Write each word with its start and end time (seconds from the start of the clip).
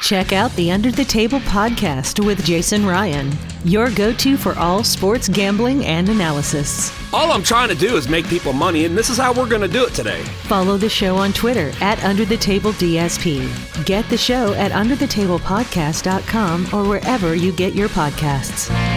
Check 0.00 0.32
out 0.32 0.50
the 0.52 0.72
Under 0.72 0.90
the 0.90 1.04
Table 1.04 1.40
podcast 1.40 2.24
with 2.24 2.42
Jason 2.44 2.86
Ryan, 2.86 3.30
your 3.64 3.90
go 3.90 4.12
to 4.14 4.36
for 4.38 4.58
all 4.58 4.82
sports 4.82 5.28
gambling 5.28 5.84
and 5.84 6.08
analysis. 6.08 6.90
All 7.12 7.30
I'm 7.30 7.42
trying 7.42 7.68
to 7.68 7.74
do 7.74 7.96
is 7.96 8.08
make 8.08 8.26
people 8.26 8.54
money, 8.54 8.86
and 8.86 8.96
this 8.96 9.10
is 9.10 9.18
how 9.18 9.32
we're 9.34 9.48
going 9.48 9.60
to 9.60 9.68
do 9.68 9.84
it 9.84 9.92
today. 9.92 10.22
Follow 10.44 10.78
the 10.78 10.88
show 10.88 11.16
on 11.16 11.32
Twitter 11.34 11.70
at 11.82 12.02
Under 12.02 12.24
the 12.24 12.38
Table 12.38 12.72
DSP. 12.72 13.84
Get 13.84 14.08
the 14.08 14.16
show 14.16 14.54
at 14.54 14.72
underthetablepodcast.com 14.72 16.66
or 16.72 16.88
wherever 16.88 17.34
you 17.34 17.52
get 17.52 17.74
your 17.74 17.88
podcasts. 17.90 18.89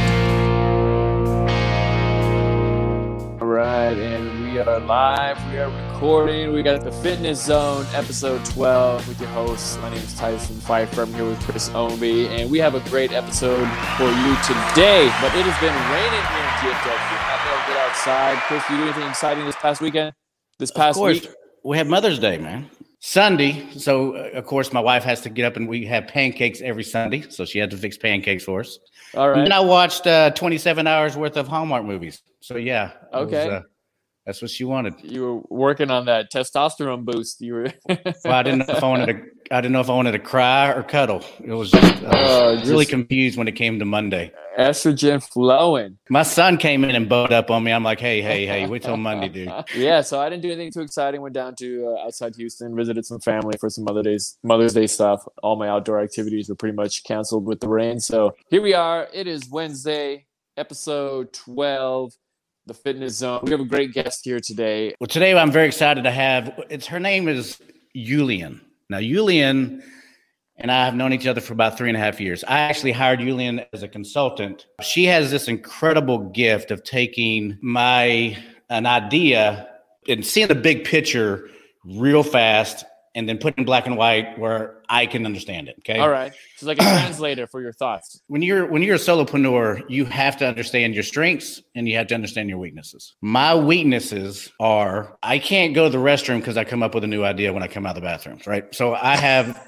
Are 4.66 4.80
live. 4.80 5.52
We 5.52 5.58
are 5.60 5.70
recording. 5.94 6.54
We 6.54 6.64
got 6.64 6.86
the 6.86 6.92
Fitness 6.92 7.44
Zone, 7.44 7.86
episode 7.94 8.46
12, 8.46 9.08
with 9.10 9.20
your 9.20 9.30
host. 9.32 9.78
My 9.82 9.90
name 9.90 9.98
is 10.00 10.18
Tyson 10.18 10.56
Pfeiffer. 10.62 11.02
I'm 11.02 11.14
here 11.14 11.26
with 11.26 11.40
Chris 11.42 11.68
Omby, 11.70 12.30
and 12.30 12.50
we 12.50 12.60
have 12.60 12.74
a 12.74 12.80
great 12.90 13.12
episode 13.12 13.68
for 13.98 14.06
you 14.06 14.36
today. 14.48 15.12
But 15.20 15.36
it 15.36 15.44
has 15.46 15.60
been 15.60 15.76
raining 15.92 16.26
here 16.32 16.72
in 16.72 16.76
DFW. 16.80 17.18
Not 17.28 17.40
able 17.46 17.62
to 17.62 17.68
get 17.68 17.78
outside. 17.90 18.38
Chris, 18.44 18.64
you 18.70 18.78
do 18.78 18.84
anything 18.84 19.10
exciting 19.10 19.46
this 19.46 19.56
past 19.58 19.82
weekend? 19.82 20.14
This 20.60 20.72
past 20.72 21.00
week? 21.00 21.28
we 21.66 21.78
have 21.78 21.88
Mother's 21.88 22.20
Day, 22.20 22.38
man. 22.38 22.70
Sunday. 23.00 23.68
So, 23.72 24.16
uh, 24.16 24.30
of 24.36 24.46
course, 24.46 24.72
my 24.72 24.80
wife 24.80 25.04
has 25.04 25.20
to 25.22 25.30
get 25.30 25.44
up 25.46 25.58
and 25.58 25.68
we 25.68 25.86
have 25.88 26.08
pancakes 26.08 26.62
every 26.62 26.86
Sunday. 26.86 27.22
So 27.30 27.44
she 27.44 27.60
had 27.60 27.70
to 27.72 27.78
fix 27.78 27.98
pancakes 27.98 28.46
for 28.46 28.62
us. 28.62 28.80
All 29.14 29.30
And 29.34 29.42
then 29.42 29.52
I 29.52 29.60
watched 29.60 30.08
uh, 30.08 30.32
27 30.32 30.88
hours 30.88 31.18
worth 31.18 31.36
of 31.36 31.50
Hallmark 31.50 31.84
movies. 31.84 32.22
So, 32.40 32.56
yeah. 32.56 32.92
it 33.12 33.26
was, 33.26 33.28
Okay. 33.34 33.50
uh, 33.50 33.62
that's 34.26 34.42
what 34.42 34.52
she 34.52 34.64
wanted. 34.64 34.96
You 35.04 35.22
were 35.24 35.42
working 35.58 35.92
on 35.92 36.06
that 36.06 36.32
testosterone 36.32 37.04
boost. 37.06 37.42
You 37.42 37.54
were. 37.56 37.74
Well, 37.88 38.34
I 38.34 38.44
didn't 38.44 38.60
know 38.68 38.76
if 38.76 38.84
I 38.84 38.88
wanted 38.88 39.06
to. 39.08 39.22
I 39.52 39.60
didn't 39.62 39.74
know 39.74 39.82
if 39.82 39.90
I 39.90 39.94
wanted 39.94 40.14
to 40.14 40.20
cry 40.20 40.70
or 40.72 40.82
cuddle. 40.84 41.24
It 41.44 41.52
was 41.52 41.70
just 41.70 42.02
was 42.04 42.12
Oh, 42.16 42.56
really 42.66 42.86
just- 42.86 42.90
confused 42.92 43.38
when 43.38 43.48
it 43.48 43.52
came 43.54 43.80
to 43.80 43.86
Monday. 43.86 44.32
Estrogen 44.58 45.22
flowing. 45.22 45.98
My 46.10 46.22
son 46.24 46.58
came 46.58 46.84
in 46.84 46.92
and 46.96 47.10
bowed 47.10 47.34
up 47.34 47.50
on 47.50 47.64
me. 47.64 47.72
I'm 47.72 47.84
like, 47.84 48.00
hey, 48.00 48.22
hey, 48.22 48.46
hey, 48.46 48.68
wait 48.68 48.84
till 48.84 48.98
Monday, 48.98 49.28
dude. 49.28 49.52
yeah, 49.76 50.02
so 50.02 50.20
I 50.22 50.30
didn't 50.30 50.44
do 50.44 50.50
anything 50.52 50.72
too 50.72 50.82
exciting. 50.82 51.22
Went 51.22 51.34
down 51.34 51.56
to 51.56 51.88
uh, 51.98 52.06
outside 52.06 52.36
Houston, 52.36 52.76
visited 52.76 53.04
some 53.06 53.20
family 53.20 53.56
for 53.60 53.70
some 53.72 53.84
Mother 53.84 54.04
Days, 54.04 54.38
Mother's 54.44 54.74
Day 54.76 54.86
stuff. 54.88 55.28
All 55.42 55.56
my 55.56 55.68
outdoor 55.68 56.00
activities 56.02 56.50
were 56.50 56.56
pretty 56.56 56.76
much 56.76 57.04
canceled 57.04 57.46
with 57.46 57.62
the 57.62 57.68
rain. 57.68 58.00
So 58.00 58.36
here 58.50 58.62
we 58.62 58.76
are. 58.76 59.08
It 59.12 59.26
is 59.28 59.50
Wednesday, 59.50 60.28
episode 60.56 61.34
twelve, 61.34 62.14
the 62.66 62.74
Fitness 62.74 63.18
Zone. 63.18 63.42
We 63.44 63.52
have 63.52 63.60
a 63.60 63.66
great 63.66 63.94
guest 63.94 64.24
here 64.24 64.40
today. 64.40 64.96
Well, 65.00 65.08
today 65.08 65.38
I'm 65.38 65.52
very 65.52 65.68
excited 65.68 66.04
to 66.04 66.12
have. 66.12 66.60
It's 66.70 66.88
her 66.88 67.00
name 67.00 67.28
is 67.28 67.62
Julian. 67.96 68.62
Now, 68.90 69.02
Julian 69.02 69.84
and 70.58 70.72
I 70.72 70.86
have 70.86 70.96
known 70.96 71.14
each 71.14 71.28
other 71.28 71.42
for 71.42 71.54
about 71.54 71.78
three 71.78 71.90
and 71.90 71.98
a 71.98 72.00
half 72.00 72.22
years. 72.22 72.44
I 72.46 72.60
actually 72.60 72.92
hired 72.92 73.20
Julian 73.20 73.62
as 73.74 73.84
a 73.84 73.88
consultant. 73.88 74.68
She 74.82 75.06
has 75.06 75.32
this 75.32 75.48
incredible 75.48 76.30
gift 76.30 76.72
of 76.72 76.84
taking 76.84 77.58
my 77.62 78.38
an 78.70 78.86
idea 78.86 79.68
and 80.08 80.26
seeing 80.26 80.48
the 80.48 80.56
big 80.56 80.86
picture 80.86 81.50
real 81.86 82.24
fast, 82.24 82.86
and 83.16 83.30
then 83.30 83.38
put 83.38 83.58
in 83.58 83.66
black 83.66 83.86
and 83.86 83.96
white 83.96 84.38
where 84.40 84.82
I 84.90 85.06
can 85.06 85.26
understand 85.26 85.70
it. 85.70 85.76
Okay. 85.80 86.00
All 86.00 86.10
right, 86.10 86.34
she's 86.58 86.68
like 86.68 86.80
a 86.80 86.82
translator 86.82 87.48
for 87.48 87.62
your 87.62 87.74
thoughts. 87.74 88.22
when 88.28 88.42
you're 88.42 88.66
when 88.66 88.82
you're 88.82 88.96
a 88.96 89.00
solopreneur, 89.00 89.84
you 89.90 90.06
have 90.06 90.38
to 90.38 90.48
understand 90.48 90.94
your 90.94 91.04
strengths 91.04 91.62
and 91.76 91.88
you 91.88 91.96
have 91.98 92.08
to 92.08 92.16
understand 92.16 92.50
your 92.50 92.58
weaknesses. 92.58 93.16
My 93.22 93.56
weaknesses 93.56 94.52
are 94.60 95.18
I 95.22 95.40
can't 95.40 95.74
go 95.74 95.86
to 95.86 95.90
the 95.90 96.04
restroom 96.04 96.40
because 96.40 96.58
I 96.58 96.64
come 96.64 96.84
up 96.84 96.96
with 96.96 97.04
a 97.04 97.08
new 97.08 97.24
idea 97.24 97.54
when 97.54 97.64
I 97.64 97.68
come 97.68 97.86
out 97.86 97.96
of 97.96 98.02
the 98.02 98.08
bathrooms, 98.08 98.48
right? 98.48 98.74
So 98.74 98.94
I 98.94 99.16
have 99.16 99.62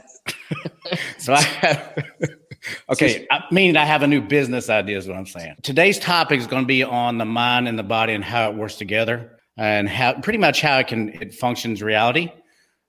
so 1.17 1.33
I 1.33 1.41
have 1.41 2.03
okay, 2.89 3.27
I 3.31 3.43
mean 3.51 3.77
I 3.77 3.85
have 3.85 4.01
a 4.01 4.07
new 4.07 4.21
business 4.21 4.69
idea 4.69 4.97
is 4.97 5.07
what 5.07 5.17
I'm 5.17 5.25
saying. 5.27 5.55
Today's 5.61 5.99
topic 5.99 6.39
is 6.39 6.47
going 6.47 6.63
to 6.63 6.67
be 6.67 6.83
on 6.83 7.17
the 7.17 7.25
mind 7.25 7.67
and 7.67 7.77
the 7.77 7.83
body 7.83 8.13
and 8.13 8.23
how 8.23 8.49
it 8.49 8.55
works 8.55 8.75
together 8.75 9.39
and 9.57 9.87
how 9.87 10.19
pretty 10.19 10.39
much 10.39 10.61
how 10.61 10.79
it 10.79 10.87
can 10.87 11.09
it 11.09 11.33
functions 11.33 11.81
reality. 11.81 12.31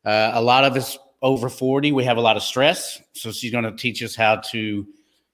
Uh, 0.07 0.31
a 0.35 0.41
lot 0.41 0.65
of 0.65 0.77
us 0.77 0.97
over 1.21 1.49
40, 1.49 1.91
we 1.91 2.05
have 2.05 2.17
a 2.17 2.21
lot 2.21 2.37
of 2.37 2.43
stress. 2.45 3.03
So 3.15 3.33
she's 3.33 3.51
going 3.51 3.65
to 3.65 3.73
teach 3.73 4.03
us 4.05 4.15
how 4.15 4.37
to 4.53 4.87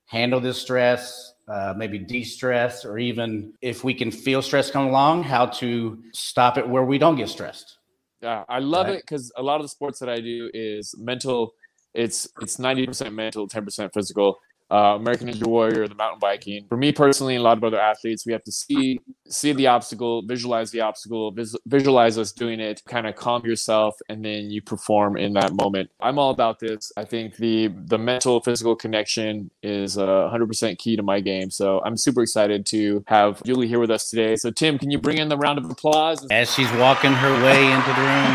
handle 0.06 0.40
this 0.40 0.56
stress, 0.58 1.34
uh, 1.46 1.74
maybe 1.76 1.98
de 1.98 2.24
stress, 2.24 2.84
or 2.84 2.98
even 2.98 3.52
if 3.60 3.84
we 3.84 3.92
can 3.92 4.10
feel 4.10 4.40
stress 4.40 4.70
come 4.70 4.86
along, 4.86 5.24
how 5.24 5.46
to 5.46 6.02
stop 6.14 6.56
it 6.56 6.66
where 6.66 6.84
we 6.84 6.96
don't 6.96 7.16
get 7.16 7.28
stressed. 7.28 7.76
Yeah, 8.22 8.44
I 8.48 8.60
love 8.60 8.86
Right. 8.86 8.96
it 8.96 9.02
because 9.02 9.30
a 9.36 9.42
lot 9.42 9.56
of 9.56 9.62
the 9.62 9.68
sports 9.68 9.98
that 9.98 10.08
I 10.08 10.20
do 10.20 10.50
is 10.54 10.94
mental. 10.96 11.52
It's 11.92 12.26
it's 12.40 12.58
ninety 12.58 12.86
percent 12.86 13.14
mental, 13.14 13.46
ten 13.48 13.64
percent 13.64 13.92
physical. 13.92 14.38
Uh, 14.72 14.96
American 14.96 15.28
Ninja 15.28 15.46
Warrior, 15.46 15.86
the 15.86 15.94
mountain 15.94 16.18
biking. 16.18 16.64
For 16.68 16.78
me 16.78 16.92
personally, 16.92 17.34
and 17.34 17.42
a 17.42 17.44
lot 17.44 17.58
of 17.58 17.64
other 17.64 17.78
athletes, 17.80 18.24
we 18.24 18.32
have 18.32 18.44
to 18.44 18.52
see 18.52 18.98
see 19.28 19.52
the 19.52 19.66
obstacle, 19.66 20.22
visualize 20.22 20.70
the 20.70 20.80
obstacle, 20.80 21.30
vis- 21.30 21.56
visualize 21.66 22.18
us 22.18 22.32
doing 22.32 22.60
it, 22.60 22.82
kind 22.86 23.06
of 23.06 23.14
calm 23.16 23.44
yourself, 23.44 23.94
and 24.08 24.24
then 24.24 24.50
you 24.50 24.62
perform 24.62 25.16
in 25.16 25.34
that 25.34 25.52
moment. 25.54 25.90
I'm 26.00 26.18
all 26.18 26.30
about 26.30 26.58
this. 26.58 26.90
I 26.96 27.04
think 27.04 27.36
the 27.36 27.68
the 27.86 27.98
mental 27.98 28.40
physical 28.40 28.74
connection 28.74 29.50
is 29.62 29.98
uh, 29.98 30.30
100% 30.32 30.78
key 30.78 30.96
to 30.96 31.02
my 31.02 31.20
game. 31.20 31.50
So 31.50 31.82
I'm 31.84 31.96
super 31.96 32.22
excited 32.22 32.66
to 32.66 33.04
have 33.06 33.40
Yuli 33.40 33.66
here 33.68 33.78
with 33.80 33.90
us 33.90 34.08
today. 34.10 34.36
So 34.36 34.50
Tim, 34.50 34.78
can 34.78 34.90
you 34.90 34.98
bring 34.98 35.18
in 35.18 35.28
the 35.28 35.36
round 35.36 35.58
of 35.58 35.70
applause? 35.70 36.26
As 36.30 36.52
she's 36.54 36.70
walking 36.72 37.12
her 37.12 37.32
way 37.44 37.70
into 37.72 37.92
the 37.92 38.00
room, 38.00 38.32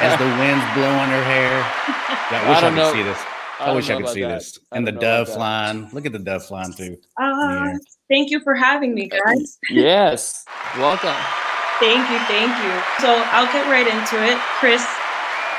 as 0.00 0.18
the 0.18 0.26
wind's 0.40 0.64
blowing 0.74 1.10
her 1.10 1.24
hair. 1.24 1.52
Yeah, 2.30 2.42
I 2.44 2.48
wish 2.48 2.58
I, 2.58 2.60
don't 2.60 2.74
could 2.74 2.76
know. 2.76 2.92
see 2.92 3.02
this. 3.02 3.18
I, 3.60 3.66
don't 3.66 3.76
wish 3.76 3.90
I 3.90 3.96
could 3.96 4.08
see 4.08 4.22
that. 4.22 4.28
this. 4.28 4.58
And 4.72 4.86
the 4.86 4.92
don't 4.92 5.00
know 5.00 5.08
about 5.08 5.26
dove 5.26 5.34
flying. 5.34 5.90
Look 5.92 6.06
at 6.06 6.12
the 6.12 6.18
dove 6.18 6.46
flying 6.46 6.72
too. 6.72 6.96
Uh, 7.20 7.70
thank 8.08 8.30
you 8.30 8.40
for 8.40 8.54
having 8.54 8.94
me, 8.94 9.08
guys. 9.08 9.58
Yes. 9.70 10.44
Welcome. 10.76 11.16
Thank 11.80 12.10
you, 12.10 12.18
thank 12.26 12.50
you. 12.64 12.82
So 13.00 13.22
I'll 13.26 13.52
get 13.52 13.68
right 13.70 13.86
into 13.86 14.24
it. 14.24 14.38
Chris 14.58 14.86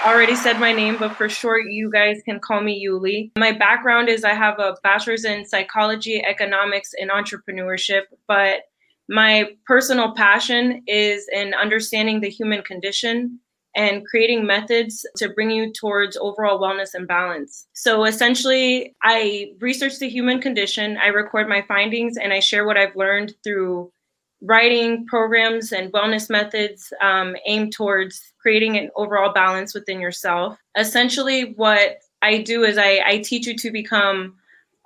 already 0.06 0.36
said 0.36 0.60
my 0.60 0.72
name, 0.72 0.98
but 0.98 1.16
for 1.16 1.30
short, 1.30 1.64
you 1.70 1.90
guys 1.92 2.22
can 2.26 2.40
call 2.40 2.62
me 2.62 2.86
Yuli. 2.86 3.32
My 3.38 3.52
background 3.52 4.10
is 4.10 4.24
I 4.24 4.34
have 4.34 4.60
a 4.60 4.76
bachelor's 4.84 5.26
in 5.26 5.46
psychology, 5.46 6.24
economics, 6.24 6.92
and 7.00 7.10
entrepreneurship, 7.10 8.04
but 8.28 8.62
my 9.10 9.52
personal 9.66 10.14
passion 10.14 10.84
is 10.88 11.28
in 11.34 11.54
understanding 11.54 12.22
the 12.22 12.30
human 12.30 12.62
condition 12.62 13.40
and 13.76 14.06
creating 14.06 14.46
methods 14.46 15.06
to 15.18 15.30
bring 15.30 15.52
you 15.52 15.72
towards 15.72 16.18
overall 16.18 16.60
wellness 16.60 16.94
and 16.94 17.08
balance. 17.08 17.68
So 17.74 18.06
essentially, 18.06 18.96
I 19.04 19.54
research 19.60 20.00
the 20.00 20.10
human 20.10 20.42
condition, 20.42 20.98
I 20.98 21.08
record 21.08 21.48
my 21.48 21.64
findings, 21.68 22.18
and 22.18 22.34
I 22.34 22.40
share 22.40 22.66
what 22.66 22.78
I've 22.78 22.96
learned 22.96 23.36
through 23.44 23.92
writing 24.42 25.06
programs 25.06 25.72
and 25.72 25.92
wellness 25.92 26.30
methods 26.30 26.94
um, 27.02 27.36
aimed 27.46 27.74
towards 27.74 28.22
creating 28.42 28.78
an 28.78 28.90
overall 28.96 29.34
balance 29.34 29.74
within 29.74 30.00
yourself. 30.00 30.58
Essentially, 30.78 31.54
what 31.56 32.00
I 32.22 32.42
do 32.42 32.64
is 32.64 32.78
I, 32.78 33.02
I 33.06 33.18
teach 33.20 33.48
you 33.48 33.56
to 33.58 33.72
become 33.72 34.36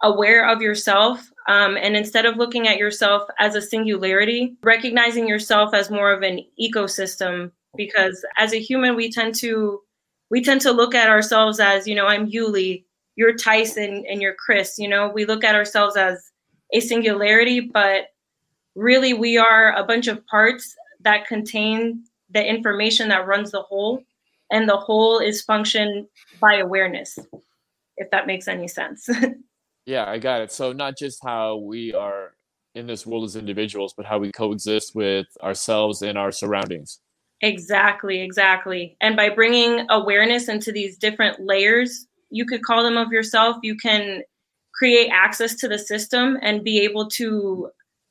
aware 0.01 0.47
of 0.47 0.61
yourself. 0.61 1.29
Um, 1.47 1.77
and 1.77 1.95
instead 1.95 2.25
of 2.25 2.37
looking 2.37 2.67
at 2.67 2.77
yourself 2.77 3.23
as 3.39 3.55
a 3.55 3.61
singularity, 3.61 4.55
recognizing 4.63 5.27
yourself 5.27 5.73
as 5.73 5.89
more 5.89 6.11
of 6.11 6.23
an 6.23 6.39
ecosystem, 6.59 7.51
because 7.75 8.25
as 8.37 8.53
a 8.53 8.59
human, 8.59 8.95
we 8.95 9.11
tend 9.11 9.35
to 9.35 9.81
we 10.29 10.43
tend 10.43 10.61
to 10.61 10.71
look 10.71 10.95
at 10.95 11.09
ourselves 11.09 11.59
as, 11.59 11.87
you 11.87 11.93
know, 11.93 12.07
I'm 12.07 12.29
Yuli, 12.29 12.85
you're 13.15 13.35
Tyson, 13.35 14.03
and 14.09 14.21
you're 14.21 14.33
Chris. 14.33 14.79
You 14.79 14.87
know, 14.87 15.09
we 15.09 15.25
look 15.25 15.43
at 15.43 15.53
ourselves 15.53 15.95
as 15.95 16.31
a 16.73 16.79
singularity, 16.79 17.59
but 17.59 18.07
really 18.75 19.13
we 19.13 19.37
are 19.37 19.75
a 19.75 19.83
bunch 19.83 20.07
of 20.07 20.25
parts 20.25 20.75
that 21.01 21.27
contain 21.27 22.03
the 22.31 22.43
information 22.43 23.09
that 23.09 23.27
runs 23.27 23.51
the 23.51 23.61
whole 23.61 24.01
and 24.51 24.67
the 24.67 24.77
whole 24.77 25.19
is 25.19 25.43
functioned 25.43 26.07
by 26.39 26.55
awareness 26.55 27.19
if 27.97 28.09
that 28.09 28.25
makes 28.25 28.47
any 28.47 28.67
sense 28.67 29.07
Yeah, 29.85 30.05
I 30.09 30.17
got 30.17 30.41
it. 30.41 30.51
So 30.51 30.71
not 30.71 30.97
just 30.97 31.19
how 31.23 31.57
we 31.57 31.93
are 31.93 32.33
in 32.75 32.87
this 32.87 33.05
world 33.05 33.25
as 33.25 33.35
individuals, 33.35 33.93
but 33.95 34.05
how 34.05 34.17
we 34.17 34.31
coexist 34.31 34.95
with 34.95 35.27
ourselves 35.41 36.01
and 36.01 36.17
our 36.17 36.31
surroundings. 36.31 36.99
Exactly 37.43 38.21
exactly. 38.21 38.97
And 39.01 39.15
by 39.15 39.29
bringing 39.29 39.85
awareness 39.91 40.47
into 40.49 40.71
these 40.71 40.97
different 40.97 41.39
layers 41.39 42.07
you 42.33 42.45
could 42.45 42.63
call 42.63 42.83
them 42.83 42.97
of 42.97 43.11
yourself. 43.11 43.57
You 43.61 43.77
can 43.77 44.23
create 44.73 45.09
access 45.13 45.53
to 45.55 45.67
the 45.67 45.77
system 45.77 46.37
and 46.41 46.63
be 46.63 46.79
able 46.79 47.07
to 47.11 47.69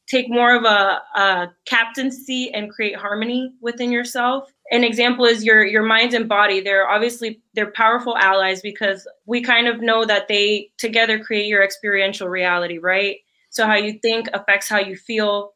take 0.09 0.27
more 0.29 0.55
of 0.55 0.65
a, 0.65 1.01
a 1.17 1.53
captaincy 1.67 2.53
and 2.55 2.71
create 2.71 2.97
harmony 2.97 3.53
within 3.61 3.91
yourself. 3.91 4.53
An 4.71 4.85
example 4.85 5.25
is 5.25 5.45
your 5.45 5.67
your 5.67 5.83
mind 5.83 6.15
and 6.15 6.29
body. 6.29 6.61
They're 6.61 6.89
obviously 6.89 7.43
they're 7.55 7.73
powerful 7.73 8.17
allies 8.17 8.63
because 8.63 9.07
we 9.27 9.43
kind 9.43 9.67
of 9.67 9.83
know 9.83 10.05
that 10.05 10.29
they 10.29 10.71
together 10.79 11.19
create 11.19 11.47
your 11.47 11.63
experiential 11.63 12.29
reality 12.29 12.79
right? 12.79 13.17
So 13.51 13.67
how 13.67 13.75
you 13.75 13.99
think 14.01 14.29
affects 14.33 14.69
how 14.69 14.79
you 14.79 14.97
feel 14.97 15.53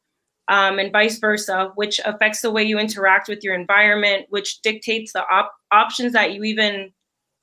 um, 0.49 0.79
and 0.79 0.93
vice 0.93 1.19
versa 1.19 1.73
which 1.75 2.01
affects 2.05 2.41
the 2.41 2.51
way 2.51 2.63
you 2.63 2.79
interact 2.79 3.29
with 3.29 3.43
your 3.43 3.55
environment 3.55 4.27
which 4.31 4.61
dictates 4.63 5.13
the 5.13 5.27
op- 5.29 5.55
options 5.73 6.13
that 6.13 6.33
you 6.33 6.45
even 6.45 6.93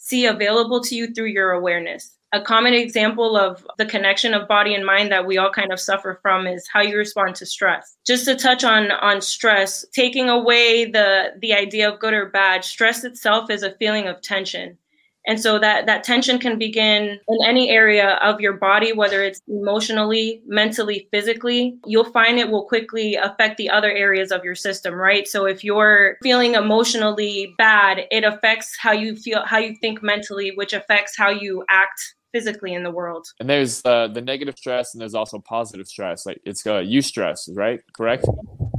see 0.04 0.26
available 0.26 0.82
to 0.82 0.96
you 0.96 1.08
through 1.14 1.28
your 1.28 1.52
awareness. 1.52 2.18
A 2.34 2.42
common 2.42 2.74
example 2.74 3.38
of 3.38 3.66
the 3.78 3.86
connection 3.86 4.34
of 4.34 4.48
body 4.50 4.74
and 4.74 4.86
mind 4.86 5.12
that 5.12 5.26
we 5.26 5.38
all 5.38 5.52
kind 5.52 5.72
of 5.72 5.80
suffer 5.80 6.20
from 6.22 6.46
is 6.46 6.68
how 6.72 6.82
you 6.82 6.98
respond 6.98 7.36
to 7.36 7.46
stress. 7.46 7.96
Just 8.06 8.26
to 8.26 8.36
touch 8.36 8.64
on 8.66 8.92
on 8.92 9.22
stress, 9.22 9.86
taking 9.94 10.30
away 10.30 10.86
the 10.86 11.34
the 11.40 11.54
idea 11.54 11.90
of 11.90 12.00
good 12.00 12.14
or 12.14 12.26
bad, 12.26 12.66
stress 12.66 13.04
itself 13.04 13.50
is 13.50 13.64
a 13.64 13.76
feeling 13.76 14.08
of 14.08 14.20
tension. 14.22 14.78
And 15.26 15.40
so 15.40 15.60
that 15.60 15.86
that 15.86 16.04
tension 16.04 16.40
can 16.40 16.58
begin 16.58 17.20
in 17.28 17.38
any 17.46 17.70
area 17.70 18.20
of 18.22 18.42
your 18.42 18.54
body, 18.54 18.92
whether 18.94 19.24
it's 19.24 19.42
emotionally, 19.48 20.42
mentally, 20.46 21.08
physically. 21.12 21.78
You'll 21.86 22.12
find 22.12 22.40
it 22.40 22.50
will 22.50 22.66
quickly 22.66 23.16
affect 23.16 23.58
the 23.58 23.70
other 23.70 23.92
areas 23.92 24.32
of 24.32 24.44
your 24.44 24.56
system, 24.56 24.94
right? 24.94 25.28
So 25.28 25.46
if 25.46 25.64
you're 25.64 26.18
feeling 26.22 26.56
emotionally 26.56 27.54
bad, 27.58 28.02
it 28.12 28.24
affects 28.24 28.76
how 28.80 28.92
you 28.92 29.16
feel, 29.16 29.44
how 29.46 29.60
you 29.60 29.76
think 29.82 30.04
mentally, 30.04 30.52
which 30.56 30.74
affects 30.74 31.18
how 31.18 31.30
you 31.30 31.64
act 31.70 32.16
physically 32.34 32.74
in 32.74 32.84
the 32.84 32.92
world. 32.92 33.28
And 33.40 33.50
there's 33.50 33.82
uh, 33.86 34.08
the 34.08 34.22
negative 34.22 34.58
stress, 34.58 34.94
and 34.94 35.02
there's 35.02 35.14
also 35.14 35.40
positive 35.40 35.88
stress. 35.88 36.26
Like 36.26 36.42
it's 36.44 36.66
uh, 36.66 36.82
eustress, 36.82 37.48
right? 37.54 37.80
Correct? 37.96 38.26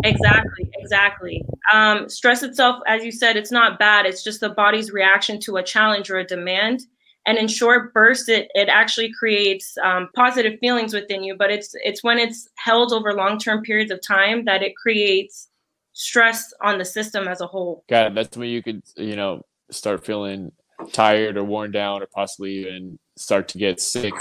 Exactly, 0.05 0.71
exactly. 0.75 1.45
Um, 1.73 2.09
stress 2.09 2.43
itself, 2.43 2.81
as 2.87 3.05
you 3.05 3.11
said, 3.11 3.37
it's 3.37 3.51
not 3.51 3.79
bad. 3.79 4.07
It's 4.07 4.23
just 4.23 4.41
the 4.41 4.51
body's 4.51 4.93
reaction 4.93 5.41
to 5.41 5.57
a 5.57 5.63
challenge 5.63 6.11
or 6.11 6.19
a 6.19 6.27
demand. 6.27 6.83
And 7.27 7.39
in 7.39 7.49
short 7.49 7.95
bursts, 7.95 8.29
it 8.29 8.49
it 8.55 8.69
actually 8.69 9.11
creates 9.19 9.79
um, 9.83 10.11
positive 10.15 10.59
feelings 10.61 10.93
within 10.93 11.25
you. 11.25 11.37
But 11.37 11.51
it's 11.51 11.75
it's 11.83 12.05
when 12.05 12.19
it's 12.19 12.49
held 12.57 12.93
over 12.93 13.15
long 13.15 13.39
term 13.39 13.63
periods 13.63 13.91
of 13.91 14.01
time 14.07 14.45
that 14.45 14.63
it 14.63 14.77
creates 14.77 15.49
stress 15.95 16.53
on 16.61 16.77
the 16.77 16.85
system 16.85 17.27
as 17.27 17.41
a 17.41 17.47
whole. 17.47 17.83
Got 17.89 18.09
it. 18.09 18.15
That's 18.15 18.37
when 18.37 18.51
you 18.51 18.63
could 18.63 18.83
you 18.97 19.17
know 19.17 19.41
start 19.71 20.05
feeling 20.05 20.53
tired 20.93 21.39
or 21.39 21.45
worn 21.45 21.71
down, 21.71 22.03
or 22.03 22.07
possibly 22.15 22.59
even 22.59 22.99
start 23.17 23.49
to 23.49 23.59
get 23.59 23.81
sick 23.81 24.13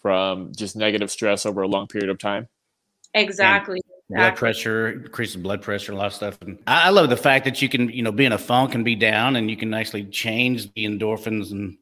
from 0.00 0.50
just 0.56 0.74
negative 0.74 1.12
stress 1.12 1.46
over 1.46 1.62
a 1.62 1.68
long 1.68 1.86
period 1.86 2.10
of 2.10 2.18
time. 2.18 2.48
Exactly. 3.14 3.80
And 4.12 4.20
blood 4.20 4.36
pressure, 4.36 4.90
increases 4.90 5.36
blood 5.36 5.62
pressure, 5.62 5.92
a 5.92 5.96
lot 5.96 6.06
of 6.06 6.14
stuff. 6.14 6.38
And 6.42 6.58
I, 6.66 6.88
I 6.88 6.90
love 6.90 7.10
the 7.10 7.16
fact 7.16 7.44
that 7.44 7.62
you 7.62 7.68
can, 7.68 7.88
you 7.88 8.02
know, 8.02 8.12
be 8.12 8.24
in 8.24 8.32
a 8.32 8.38
funk 8.38 8.74
and 8.74 8.84
be 8.84 8.94
down, 8.94 9.36
and 9.36 9.50
you 9.50 9.56
can 9.56 9.72
actually 9.74 10.04
change 10.04 10.72
the 10.74 10.84
endorphins 10.84 11.52
and 11.52 11.76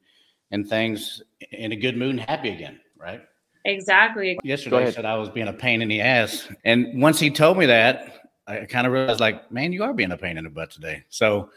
and 0.52 0.68
things 0.68 1.22
in 1.52 1.72
a 1.72 1.76
good 1.76 1.96
mood 1.96 2.10
and 2.10 2.20
happy 2.20 2.50
again, 2.50 2.80
right? 2.98 3.22
Exactly. 3.64 4.38
Yesterday, 4.42 4.86
I 4.86 4.90
said 4.90 5.04
I 5.04 5.16
was 5.16 5.28
being 5.28 5.48
a 5.48 5.52
pain 5.52 5.82
in 5.82 5.88
the 5.88 6.00
ass, 6.00 6.48
and 6.64 7.00
once 7.00 7.20
he 7.20 7.30
told 7.30 7.58
me 7.58 7.66
that, 7.66 8.20
I 8.46 8.64
kind 8.64 8.86
of 8.86 8.92
realized, 8.92 9.20
like, 9.20 9.50
man, 9.52 9.72
you 9.72 9.84
are 9.84 9.92
being 9.92 10.10
a 10.12 10.16
pain 10.16 10.38
in 10.38 10.44
the 10.44 10.50
butt 10.50 10.70
today. 10.70 11.04
So 11.08 11.50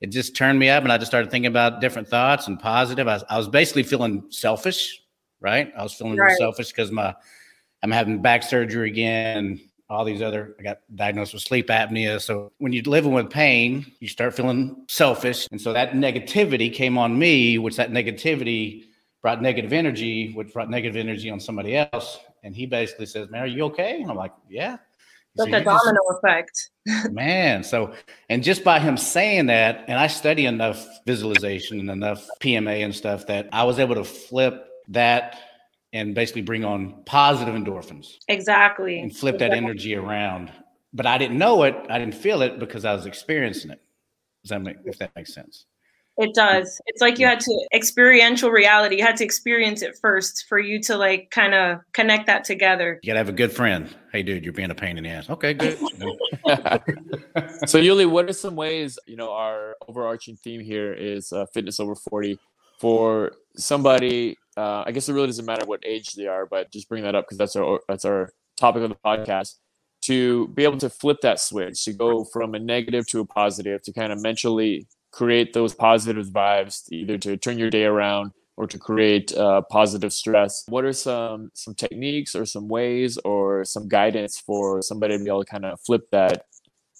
it 0.00 0.08
just 0.10 0.34
turned 0.34 0.58
me 0.58 0.68
up 0.68 0.82
and 0.82 0.92
I 0.92 0.98
just 0.98 1.10
started 1.10 1.30
thinking 1.30 1.48
about 1.48 1.80
different 1.80 2.08
thoughts 2.08 2.48
and 2.48 2.58
positive. 2.58 3.06
I, 3.06 3.20
I 3.28 3.36
was 3.36 3.48
basically 3.48 3.82
feeling 3.82 4.24
selfish, 4.30 5.02
right? 5.40 5.72
I 5.76 5.82
was 5.82 5.92
feeling 5.92 6.16
right. 6.16 6.36
selfish 6.38 6.68
because 6.68 6.90
my 6.90 7.14
I'm 7.82 7.90
having 7.90 8.20
back 8.20 8.42
surgery 8.42 8.90
again 8.90 9.60
all 9.90 10.04
these 10.04 10.22
other 10.22 10.54
I 10.58 10.62
got 10.62 10.78
diagnosed 10.94 11.34
with 11.34 11.42
sleep 11.42 11.68
apnea. 11.68 12.20
So 12.20 12.52
when 12.58 12.72
you're 12.72 12.84
living 12.84 13.12
with 13.12 13.28
pain, 13.28 13.90
you 14.00 14.08
start 14.08 14.34
feeling 14.34 14.84
selfish. 14.88 15.46
And 15.50 15.60
so 15.60 15.72
that 15.72 15.92
negativity 15.92 16.72
came 16.72 16.96
on 16.96 17.18
me, 17.18 17.58
which 17.58 17.76
that 17.76 17.90
negativity 17.90 18.84
brought 19.20 19.42
negative 19.42 19.72
energy, 19.72 20.32
which 20.32 20.52
brought 20.52 20.70
negative 20.70 20.96
energy 20.96 21.28
on 21.28 21.40
somebody 21.40 21.76
else. 21.76 22.18
And 22.42 22.54
he 22.54 22.66
basically 22.66 23.06
says, 23.06 23.28
Man, 23.28 23.42
are 23.42 23.46
you 23.46 23.64
okay? 23.64 24.00
And 24.00 24.10
I'm 24.10 24.16
like, 24.16 24.32
Yeah 24.48 24.78
like 25.36 25.52
a 25.52 25.64
domino 25.64 26.00
effect. 26.10 26.70
man, 27.10 27.62
so 27.62 27.94
and 28.28 28.42
just 28.42 28.64
by 28.64 28.78
him 28.78 28.96
saying 28.96 29.46
that, 29.46 29.84
and 29.88 29.98
I 29.98 30.06
study 30.06 30.46
enough 30.46 30.86
visualization 31.06 31.80
and 31.80 31.90
enough 31.90 32.26
PMA 32.40 32.84
and 32.84 32.94
stuff 32.94 33.26
that 33.26 33.48
I 33.52 33.64
was 33.64 33.78
able 33.78 33.94
to 33.96 34.04
flip 34.04 34.66
that 34.88 35.38
and 35.92 36.14
basically 36.14 36.42
bring 36.42 36.64
on 36.64 37.02
positive 37.04 37.54
endorphins. 37.54 38.18
Exactly. 38.28 39.00
And 39.00 39.14
flip 39.14 39.36
exactly. 39.36 39.60
that 39.60 39.64
energy 39.64 39.94
around. 39.94 40.52
But 40.92 41.06
I 41.06 41.18
didn't 41.18 41.38
know 41.38 41.62
it. 41.62 41.76
I 41.88 41.98
didn't 41.98 42.14
feel 42.14 42.42
it 42.42 42.58
because 42.58 42.84
I 42.84 42.92
was 42.92 43.06
experiencing 43.06 43.70
it. 43.70 43.80
Does 44.42 44.50
that 44.50 44.62
make 44.62 44.76
if 44.84 44.98
that 44.98 45.14
makes 45.14 45.34
sense? 45.34 45.66
It 46.16 46.34
does. 46.34 46.80
It's 46.86 47.00
like 47.00 47.18
you 47.18 47.26
had 47.26 47.40
to 47.40 47.68
experiential 47.72 48.50
reality. 48.50 48.96
You 48.96 49.04
had 49.04 49.16
to 49.16 49.24
experience 49.24 49.80
it 49.80 49.96
first 49.96 50.44
for 50.48 50.58
you 50.58 50.78
to 50.82 50.96
like 50.96 51.30
kind 51.30 51.54
of 51.54 51.78
connect 51.92 52.26
that 52.26 52.44
together. 52.44 53.00
You 53.02 53.06
gotta 53.06 53.20
have 53.20 53.30
a 53.30 53.32
good 53.32 53.52
friend. 53.52 53.88
Hey, 54.12 54.22
dude, 54.22 54.44
you're 54.44 54.52
being 54.52 54.70
a 54.70 54.74
pain 54.74 54.98
in 54.98 55.04
the 55.04 55.10
ass. 55.10 55.30
Okay, 55.30 55.54
good. 55.54 55.78
so, 57.66 57.80
Yuli, 57.80 58.10
what 58.10 58.28
are 58.28 58.34
some 58.34 58.54
ways? 58.54 58.98
You 59.06 59.16
know, 59.16 59.30
our 59.30 59.76
overarching 59.88 60.36
theme 60.36 60.60
here 60.60 60.92
is 60.92 61.32
uh, 61.32 61.46
fitness 61.54 61.80
over 61.80 61.94
forty. 61.94 62.38
For 62.78 63.32
somebody, 63.56 64.38
uh, 64.60 64.84
I 64.86 64.92
guess 64.92 65.08
it 65.08 65.14
really 65.14 65.28
doesn't 65.28 65.46
matter 65.46 65.64
what 65.64 65.82
age 65.86 66.14
they 66.14 66.26
are, 66.26 66.46
but 66.46 66.70
just 66.70 66.88
bring 66.88 67.02
that 67.04 67.14
up 67.14 67.24
because 67.24 67.38
that's 67.38 67.56
our 67.56 67.80
that's 67.88 68.04
our 68.04 68.30
topic 68.58 68.82
of 68.82 68.90
the 68.90 68.96
podcast. 69.04 69.54
To 70.04 70.48
be 70.48 70.64
able 70.64 70.78
to 70.78 70.90
flip 70.90 71.18
that 71.22 71.40
switch, 71.40 71.84
to 71.84 71.92
go 71.92 72.24
from 72.24 72.54
a 72.54 72.58
negative 72.58 73.06
to 73.08 73.20
a 73.20 73.26
positive, 73.26 73.82
to 73.82 73.92
kind 73.92 74.12
of 74.12 74.22
mentally 74.22 74.86
create 75.12 75.52
those 75.52 75.74
positive 75.74 76.26
vibes, 76.28 76.90
either 76.90 77.18
to 77.18 77.36
turn 77.36 77.58
your 77.58 77.70
day 77.70 77.84
around 77.84 78.32
or 78.56 78.66
to 78.66 78.78
create 78.78 79.34
uh, 79.36 79.62
positive 79.70 80.12
stress. 80.12 80.64
What 80.68 80.84
are 80.84 80.92
some 80.92 81.50
some 81.54 81.74
techniques 81.74 82.34
or 82.34 82.44
some 82.44 82.68
ways 82.68 83.18
or 83.24 83.64
some 83.64 83.88
guidance 83.88 84.38
for 84.38 84.82
somebody 84.82 85.16
to 85.16 85.24
be 85.24 85.30
able 85.30 85.44
to 85.44 85.50
kind 85.50 85.64
of 85.64 85.80
flip 85.80 86.02
that 86.12 86.44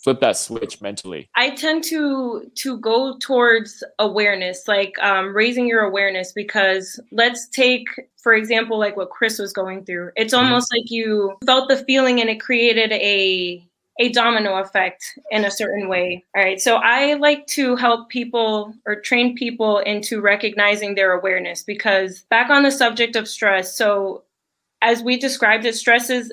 flip 0.02 0.20
that 0.20 0.36
switch 0.36 0.80
mentally 0.80 1.28
i 1.34 1.50
tend 1.50 1.84
to 1.84 2.50
to 2.54 2.78
go 2.78 3.16
towards 3.18 3.84
awareness 3.98 4.66
like 4.66 4.98
um, 5.00 5.34
raising 5.34 5.66
your 5.66 5.80
awareness 5.80 6.32
because 6.32 6.98
let's 7.12 7.48
take 7.48 7.86
for 8.16 8.34
example 8.34 8.78
like 8.78 8.96
what 8.96 9.10
chris 9.10 9.38
was 9.38 9.52
going 9.52 9.84
through 9.84 10.10
it's 10.16 10.34
mm-hmm. 10.34 10.44
almost 10.44 10.70
mm-hmm. 10.70 10.80
like 10.80 10.90
you 10.90 11.36
felt 11.46 11.68
the 11.68 11.76
feeling 11.76 12.20
and 12.20 12.30
it 12.30 12.40
created 12.40 12.92
a 12.92 13.64
a 14.00 14.08
domino 14.08 14.56
effect 14.56 15.18
in 15.30 15.44
a 15.44 15.50
certain 15.50 15.86
way. 15.86 16.24
All 16.34 16.42
right. 16.42 16.60
So 16.60 16.76
I 16.76 17.14
like 17.14 17.46
to 17.48 17.76
help 17.76 18.08
people 18.08 18.74
or 18.86 18.96
train 18.96 19.36
people 19.36 19.78
into 19.80 20.22
recognizing 20.22 20.94
their 20.94 21.12
awareness 21.12 21.62
because 21.62 22.22
back 22.30 22.48
on 22.50 22.62
the 22.62 22.70
subject 22.70 23.14
of 23.14 23.28
stress. 23.28 23.76
So 23.76 24.24
as 24.80 25.02
we 25.02 25.18
described 25.18 25.66
it, 25.66 25.74
stress 25.74 26.08
is 26.08 26.32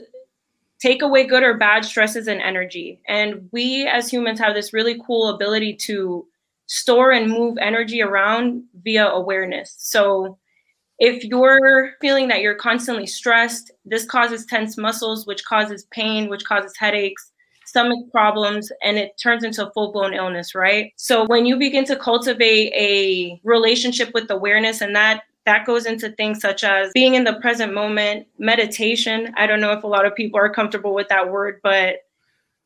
take 0.80 1.02
away 1.02 1.26
good 1.26 1.44
or 1.44 1.58
bad 1.58 1.86
stresses 1.86 2.28
and 2.28 2.42
energy. 2.42 3.02
And 3.08 3.50
we 3.52 3.88
as 3.88 4.10
humans 4.10 4.40
have 4.40 4.54
this 4.54 4.74
really 4.74 5.02
cool 5.06 5.30
ability 5.30 5.76
to 5.88 6.28
store 6.68 7.12
and 7.12 7.32
move 7.32 7.58
energy 7.60 8.02
around 8.02 8.64
via 8.84 9.08
awareness. 9.08 9.76
So 9.78 10.38
if 11.00 11.24
you're 11.24 11.92
feeling 12.02 12.28
that 12.28 12.42
you're 12.42 12.56
constantly 12.56 13.08
stressed, 13.08 13.72
this 13.86 14.06
causes 14.06 14.46
tense 14.46 14.78
muscles, 14.78 15.26
which 15.26 15.46
causes 15.46 15.88
pain, 15.92 16.30
which 16.30 16.44
causes 16.46 16.74
headaches 16.78 17.32
stomach 17.68 18.10
problems 18.12 18.72
and 18.82 18.98
it 18.98 19.20
turns 19.22 19.44
into 19.44 19.70
full 19.74 19.92
blown 19.92 20.14
illness, 20.14 20.56
right? 20.56 20.94
So 20.96 21.26
when 21.26 21.46
you 21.46 21.58
begin 21.58 21.84
to 21.86 21.98
cultivate 21.98 22.72
a 22.74 23.40
relationship 23.44 24.14
with 24.14 24.32
awareness 24.32 24.80
and 24.82 24.96
that 24.96 25.24
that 25.48 25.66
goes 25.66 25.86
into 25.86 26.10
things 26.10 26.42
such 26.42 26.66
as 26.66 26.92
being 26.94 27.16
in 27.16 27.24
the 27.24 27.40
present 27.40 27.74
moment, 27.74 28.28
meditation. 28.38 29.34
I 29.38 29.48
don't 29.48 29.62
know 29.62 29.72
if 29.72 29.86
a 29.86 29.88
lot 29.88 30.06
of 30.06 30.14
people 30.14 30.38
are 30.38 30.54
comfortable 30.54 30.94
with 30.94 31.08
that 31.08 31.32
word, 31.32 31.62
but 31.64 32.00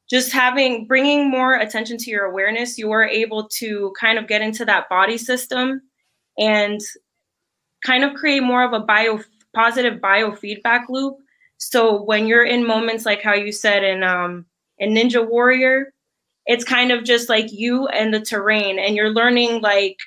just 0.09 0.31
having 0.31 0.87
bringing 0.87 1.29
more 1.29 1.53
attention 1.53 1.97
to 1.99 2.09
your 2.09 2.25
awareness, 2.25 2.79
you 2.79 2.89
are 2.89 3.05
able 3.05 3.47
to 3.49 3.93
kind 3.99 4.17
of 4.17 4.27
get 4.27 4.41
into 4.41 4.65
that 4.65 4.89
body 4.89 5.19
system 5.19 5.79
and 6.39 6.81
kind 7.85 8.03
of 8.03 8.15
create 8.15 8.41
more 8.41 8.63
of 8.63 8.73
a 8.73 8.79
bio 8.79 9.19
positive 9.53 10.01
biofeedback 10.01 10.85
loop. 10.89 11.17
So 11.59 12.01
when 12.01 12.25
you're 12.25 12.45
in 12.45 12.65
moments 12.65 13.05
like 13.05 13.21
how 13.21 13.35
you 13.35 13.51
said 13.51 13.83
in 13.83 14.01
um, 14.01 14.47
and 14.79 14.97
Ninja 14.97 15.25
Warrior, 15.25 15.93
it's 16.47 16.63
kind 16.63 16.91
of 16.91 17.03
just 17.03 17.29
like 17.29 17.51
you 17.51 17.87
and 17.89 18.11
the 18.11 18.21
terrain, 18.21 18.79
and 18.79 18.95
you're 18.95 19.11
learning 19.11 19.61
like 19.61 19.97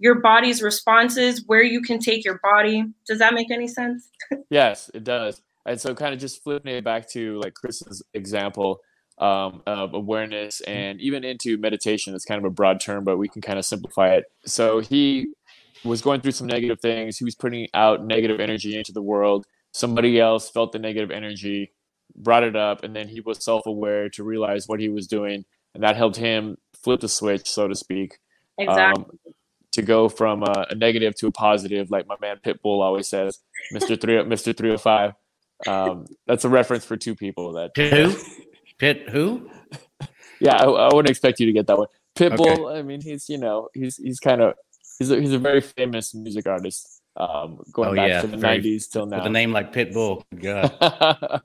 your 0.00 0.16
body's 0.16 0.62
responses, 0.62 1.44
where 1.46 1.62
you 1.62 1.82
can 1.82 2.00
take 2.00 2.24
your 2.24 2.40
body. 2.42 2.84
Does 3.06 3.18
that 3.18 3.34
make 3.34 3.50
any 3.50 3.68
sense? 3.68 4.08
yes, 4.50 4.90
it 4.94 5.04
does. 5.04 5.42
And 5.66 5.78
so, 5.78 5.94
kind 5.94 6.14
of 6.14 6.18
just 6.18 6.42
flipping 6.42 6.74
it 6.74 6.82
back 6.82 7.08
to 7.10 7.38
like 7.40 7.54
Chris's 7.54 8.02
example 8.14 8.80
um, 9.18 9.62
of 9.66 9.92
awareness 9.92 10.62
and 10.62 10.98
even 11.00 11.22
into 11.22 11.58
meditation. 11.58 12.14
It's 12.14 12.24
kind 12.24 12.38
of 12.38 12.46
a 12.46 12.50
broad 12.50 12.80
term, 12.80 13.04
but 13.04 13.18
we 13.18 13.28
can 13.28 13.42
kind 13.42 13.58
of 13.58 13.66
simplify 13.66 14.14
it. 14.14 14.24
So, 14.46 14.80
he 14.80 15.28
was 15.84 16.00
going 16.00 16.22
through 16.22 16.32
some 16.32 16.46
negative 16.46 16.80
things. 16.80 17.18
He 17.18 17.24
was 17.24 17.34
putting 17.34 17.68
out 17.74 18.04
negative 18.04 18.40
energy 18.40 18.76
into 18.76 18.92
the 18.92 19.02
world. 19.02 19.46
Somebody 19.72 20.18
else 20.18 20.48
felt 20.48 20.72
the 20.72 20.78
negative 20.78 21.10
energy 21.10 21.72
brought 22.16 22.42
it 22.42 22.56
up, 22.56 22.82
and 22.82 22.96
then 22.96 23.06
he 23.06 23.20
was 23.20 23.44
self 23.44 23.66
aware 23.66 24.08
to 24.08 24.24
realize 24.24 24.66
what 24.66 24.80
he 24.80 24.88
was 24.88 25.06
doing, 25.06 25.44
and 25.74 25.82
that 25.84 25.96
helped 25.96 26.16
him 26.16 26.56
flip 26.82 27.00
the 27.00 27.08
switch, 27.08 27.50
so 27.50 27.68
to 27.68 27.74
speak. 27.74 28.18
Exactly. 28.58 29.04
Um, 29.04 29.34
to 29.72 29.82
go 29.82 30.08
from 30.08 30.42
a, 30.42 30.66
a, 30.70 30.74
negative 30.74 31.14
to 31.16 31.28
a 31.28 31.32
positive, 31.32 31.90
like 31.90 32.06
my 32.06 32.16
man 32.20 32.38
Pitbull 32.44 32.82
always 32.82 33.08
says, 33.08 33.38
Mister 33.70 33.96
Three, 33.96 34.22
Mister 34.24 34.52
Three 34.52 34.70
Hundred 34.70 34.80
oh 34.80 34.82
Five. 34.82 35.12
Um, 35.66 36.06
that's 36.26 36.44
a 36.44 36.48
reference 36.48 36.84
for 36.84 36.96
two 36.96 37.14
people. 37.14 37.52
That 37.52 37.70
who? 37.76 38.16
Pit 38.78 39.10
who? 39.10 39.50
Yeah, 40.40 40.56
I, 40.56 40.64
I, 40.64 40.86
wouldn't 40.86 41.10
expect 41.10 41.38
you 41.38 41.46
to 41.46 41.52
get 41.52 41.66
that 41.66 41.76
one. 41.76 41.88
Pitbull. 42.16 42.70
Okay. 42.70 42.78
I 42.78 42.82
mean, 42.82 43.00
he's 43.02 43.28
you 43.28 43.38
know 43.38 43.68
he's 43.74 43.96
he's 43.96 44.18
kind 44.18 44.40
of 44.40 44.54
he's 44.98 45.10
a, 45.10 45.20
he's 45.20 45.32
a 45.32 45.38
very 45.38 45.60
famous 45.60 46.14
music 46.14 46.46
artist. 46.46 47.02
Um, 47.16 47.60
going 47.72 47.90
Oh, 47.90 47.94
back 47.96 48.08
yeah, 48.08 48.20
to 48.22 48.26
the 48.28 48.36
very- 48.36 48.62
'90s 48.62 48.88
till 48.88 49.04
now. 49.04 49.18
With 49.18 49.26
a 49.26 49.30
name 49.30 49.52
like 49.52 49.72
Pitbull. 49.72 50.22
God. 50.40 51.42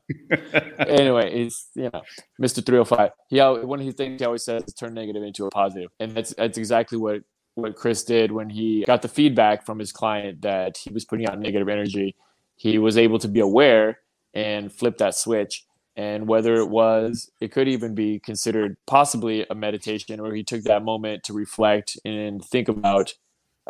anyway, 0.79 1.37
he's 1.37 1.67
you 1.75 1.89
know 1.91 2.01
Mr. 2.41 2.65
305. 2.65 3.09
He 3.29 3.39
one 3.39 3.79
of 3.79 3.85
his 3.85 3.95
things 3.95 4.21
he 4.21 4.25
always 4.25 4.45
says 4.45 4.63
is 4.65 4.73
turn 4.73 4.93
negative 4.93 5.23
into 5.23 5.45
a 5.45 5.49
positive, 5.49 5.89
and 5.99 6.11
that's 6.11 6.33
that's 6.35 6.57
exactly 6.57 6.97
what 6.97 7.21
what 7.55 7.75
Chris 7.75 8.03
did 8.03 8.31
when 8.31 8.49
he 8.49 8.83
got 8.85 9.01
the 9.01 9.07
feedback 9.07 9.65
from 9.65 9.79
his 9.79 9.91
client 9.91 10.41
that 10.41 10.77
he 10.77 10.91
was 10.91 11.05
putting 11.05 11.27
out 11.27 11.39
negative 11.39 11.69
energy. 11.69 12.15
He 12.57 12.77
was 12.77 12.97
able 12.97 13.19
to 13.19 13.27
be 13.27 13.39
aware 13.39 13.99
and 14.33 14.71
flip 14.71 14.97
that 14.99 15.15
switch. 15.15 15.65
And 15.97 16.27
whether 16.27 16.55
it 16.55 16.69
was, 16.69 17.31
it 17.39 17.53
could 17.53 17.69
even 17.69 17.95
be 17.95 18.19
considered 18.19 18.75
possibly 18.85 19.45
a 19.49 19.55
meditation, 19.55 20.21
where 20.21 20.35
he 20.35 20.43
took 20.43 20.63
that 20.63 20.83
moment 20.83 21.23
to 21.23 21.33
reflect 21.33 21.97
and 22.03 22.43
think 22.43 22.67
about 22.67 23.13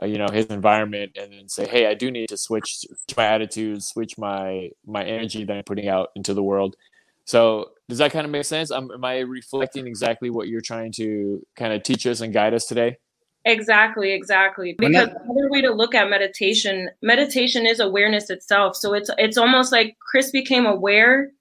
uh, 0.01 0.05
you 0.07 0.17
know 0.17 0.27
his 0.31 0.47
environment 0.47 1.15
and 1.15 1.31
then 1.31 1.47
say 1.47 1.65
hey 1.65 1.87
i 1.87 1.93
do 1.93 2.11
need 2.11 2.27
to 2.27 2.35
switch, 2.35 2.85
my 3.15 3.25
attitude 3.25 3.81
switch 3.81 4.17
my 4.17 4.69
my 4.85 5.01
energy 5.05 5.45
that 5.45 5.55
i'm 5.55 5.63
putting 5.63 5.87
out 5.87 6.09
into 6.17 6.33
the 6.33 6.43
world 6.43 6.75
so 7.23 7.69
does 7.87 7.99
that 7.99 8.11
kind 8.11 8.25
of 8.25 8.31
make 8.31 8.43
sense 8.43 8.71
um, 8.71 8.91
am 8.91 9.05
i 9.05 9.19
reflecting 9.19 9.87
exactly 9.87 10.29
what 10.29 10.49
you're 10.49 10.59
trying 10.59 10.91
to 10.91 11.45
kind 11.55 11.71
of 11.71 11.81
teach 11.81 12.05
us 12.05 12.19
and 12.19 12.33
guide 12.33 12.53
us 12.53 12.65
today 12.65 12.97
Exactly, 13.45 14.11
exactly. 14.11 14.73
Because 14.73 15.07
now- 15.07 15.21
another 15.23 15.49
way 15.49 15.61
to 15.61 15.71
look 15.71 15.93
at 15.93 16.09
meditation, 16.09 16.89
meditation 17.01 17.67
is 17.67 17.79
awareness 17.79 18.29
itself. 18.31 18.75
So 18.75 18.93
it's 18.93 19.09
it's 19.19 19.37
almost 19.37 19.71
like 19.71 19.97
Chris 19.99 20.31
became 20.31 20.65
aware 20.65 21.31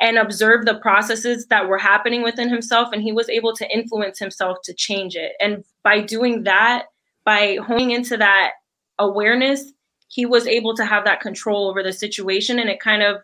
and 0.00 0.18
observed 0.18 0.66
the 0.66 0.74
processes 0.80 1.46
that 1.46 1.68
were 1.68 1.78
happening 1.78 2.22
within 2.22 2.48
himself 2.50 2.90
and 2.92 3.00
he 3.00 3.12
was 3.12 3.30
able 3.30 3.54
to 3.54 3.70
influence 3.72 4.18
himself 4.18 4.58
to 4.64 4.74
change 4.74 5.14
it. 5.14 5.32
And 5.40 5.64
by 5.84 6.00
doing 6.00 6.42
that, 6.42 6.86
by 7.24 7.58
honing 7.66 7.92
into 7.92 8.16
that 8.18 8.52
awareness, 8.98 9.72
he 10.08 10.26
was 10.26 10.46
able 10.46 10.74
to 10.76 10.84
have 10.84 11.04
that 11.04 11.20
control 11.20 11.68
over 11.68 11.82
the 11.82 11.92
situation 11.92 12.58
and 12.58 12.68
it 12.68 12.80
kind 12.80 13.02
of 13.02 13.22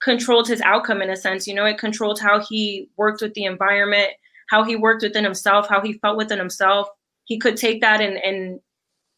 controlled 0.00 0.48
his 0.48 0.60
outcome 0.62 1.02
in 1.02 1.10
a 1.10 1.16
sense. 1.16 1.46
You 1.46 1.54
know, 1.54 1.66
it 1.66 1.78
controlled 1.78 2.20
how 2.20 2.40
he 2.40 2.88
worked 2.96 3.20
with 3.20 3.34
the 3.34 3.44
environment, 3.44 4.10
how 4.48 4.64
he 4.64 4.76
worked 4.76 5.02
within 5.02 5.24
himself, 5.24 5.68
how 5.68 5.80
he 5.80 5.94
felt 5.94 6.16
within 6.16 6.38
himself 6.38 6.88
he 7.24 7.38
could 7.38 7.56
take 7.56 7.80
that 7.80 8.00
and, 8.00 8.16
and 8.18 8.60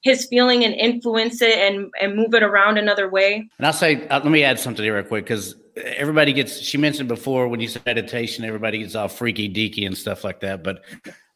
his 0.02 0.26
feeling 0.26 0.64
and 0.64 0.74
influence 0.74 1.42
it 1.42 1.58
and, 1.58 1.90
and 2.00 2.14
move 2.14 2.34
it 2.34 2.42
around 2.42 2.78
another 2.78 3.08
way. 3.08 3.48
And 3.58 3.66
I'll 3.66 3.72
say, 3.72 4.06
uh, 4.08 4.20
let 4.22 4.30
me 4.30 4.44
add 4.44 4.58
something 4.58 4.84
here 4.84 4.94
real 4.94 5.04
quick 5.04 5.24
because 5.24 5.56
everybody 5.76 6.32
gets, 6.32 6.60
she 6.60 6.78
mentioned 6.78 7.08
before 7.08 7.48
when 7.48 7.60
you 7.60 7.68
said 7.68 7.84
meditation, 7.84 8.44
everybody 8.44 8.78
gets 8.78 8.94
all 8.94 9.08
freaky 9.08 9.48
deaky 9.52 9.86
and 9.86 9.96
stuff 9.96 10.22
like 10.22 10.40
that. 10.40 10.62
But 10.62 10.84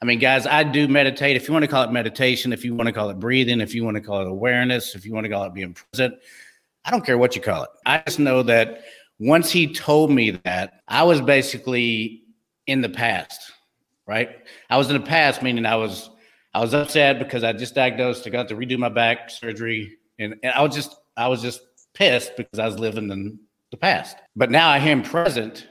I 0.03 0.05
mean, 0.05 0.19
guys, 0.19 0.47
I 0.47 0.62
do 0.62 0.89
meditate. 0.89 1.37
If 1.37 1.49
you 1.49 1.53
want 1.53 1.65
to 1.65 1.71
call 1.71 1.85
it 1.85 1.93
meditation, 1.93 2.53
if 2.53 2.65
you 2.65 2.75
want 2.75 2.87
to 2.87 2.93
call 2.93 3.11
it 3.11 3.19
breathing, 3.19 3.61
if 3.61 3.75
you 3.75 3.85
want 3.85 3.97
to 3.97 4.00
call 4.00 4.23
it 4.23 4.29
awareness, 4.29 4.95
if 4.95 5.05
you 5.05 5.12
want 5.12 5.25
to 5.25 5.31
call 5.31 5.45
it 5.45 5.55
being 5.55 5.75
present, 5.75 6.15
I 6.85 6.91
don't 6.91 7.05
care 7.05 7.19
what 7.19 7.37
you 7.37 7.43
call 7.43 7.65
it. 7.65 7.71
I 7.85 8.03
just 8.07 8.19
know 8.19 8.43
that 8.45 8.85
once 9.19 9.50
he 9.50 9.73
told 9.73 10.11
me 10.11 10.31
that, 10.45 10.81
I 10.89 11.03
was 11.03 11.21
basically 11.21 12.23
in 12.67 12.81
the 12.81 12.89
past, 12.89 13.53
right? 14.07 14.31
I 14.71 14.79
was 14.79 14.89
in 14.89 14.95
the 14.95 15.07
past, 15.07 15.43
meaning 15.43 15.67
I 15.67 15.77
was 15.77 16.10
I 16.52 16.61
was 16.61 16.75
upset 16.75 17.19
because 17.19 17.45
I 17.45 17.52
just 17.52 17.75
diagnosed. 17.75 18.26
I 18.26 18.30
got 18.30 18.49
to 18.49 18.57
redo 18.57 18.76
my 18.76 18.88
back 18.88 19.30
surgery, 19.30 19.99
and, 20.19 20.35
and 20.42 20.52
I 20.52 20.62
was 20.62 20.75
just 20.75 20.97
I 21.16 21.28
was 21.28 21.42
just 21.42 21.62
pissed 21.95 22.37
because 22.37 22.59
I 22.59 22.66
was 22.66 22.78
living 22.78 23.11
in 23.11 23.38
the 23.71 23.76
past. 23.76 24.16
But 24.35 24.50
now 24.50 24.69
I 24.69 24.78
him 24.78 25.02
present, 25.02 25.69